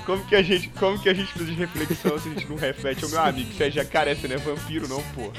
Como 0.05 0.25
que 0.25 0.35
a 0.35 0.43
gente, 0.43 0.69
como 0.71 0.99
que 0.99 1.09
a 1.09 1.15
gente 1.15 1.33
precisa 1.33 1.53
de 1.53 1.59
reflexão 1.59 2.19
se 2.19 2.29
a 2.29 2.33
gente 2.33 2.49
não 2.49 2.57
reflete? 2.57 3.05
Ô 3.05 3.09
meu 3.09 3.21
amigo, 3.21 3.53
você 3.53 3.65
é 3.65 3.71
jacaré, 3.71 4.15
você 4.15 4.27
não 4.27 4.37
é 4.37 4.39
vampiro 4.39 4.89
não, 4.89 5.03
pô. 5.15 5.31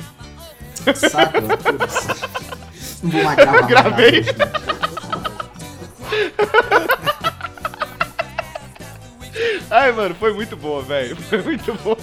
Saca? 0.96 1.42
Não 1.42 3.10
vou 3.10 3.36
gravar. 3.36 3.52
mais 3.52 3.68
Gravei. 3.68 4.26
Ai, 9.70 9.92
mano, 9.92 10.16
foi 10.16 10.34
muito 10.34 10.56
boa, 10.56 10.82
velho. 10.82 11.16
Foi 11.16 11.42
muito 11.44 11.74
boa. 11.76 11.98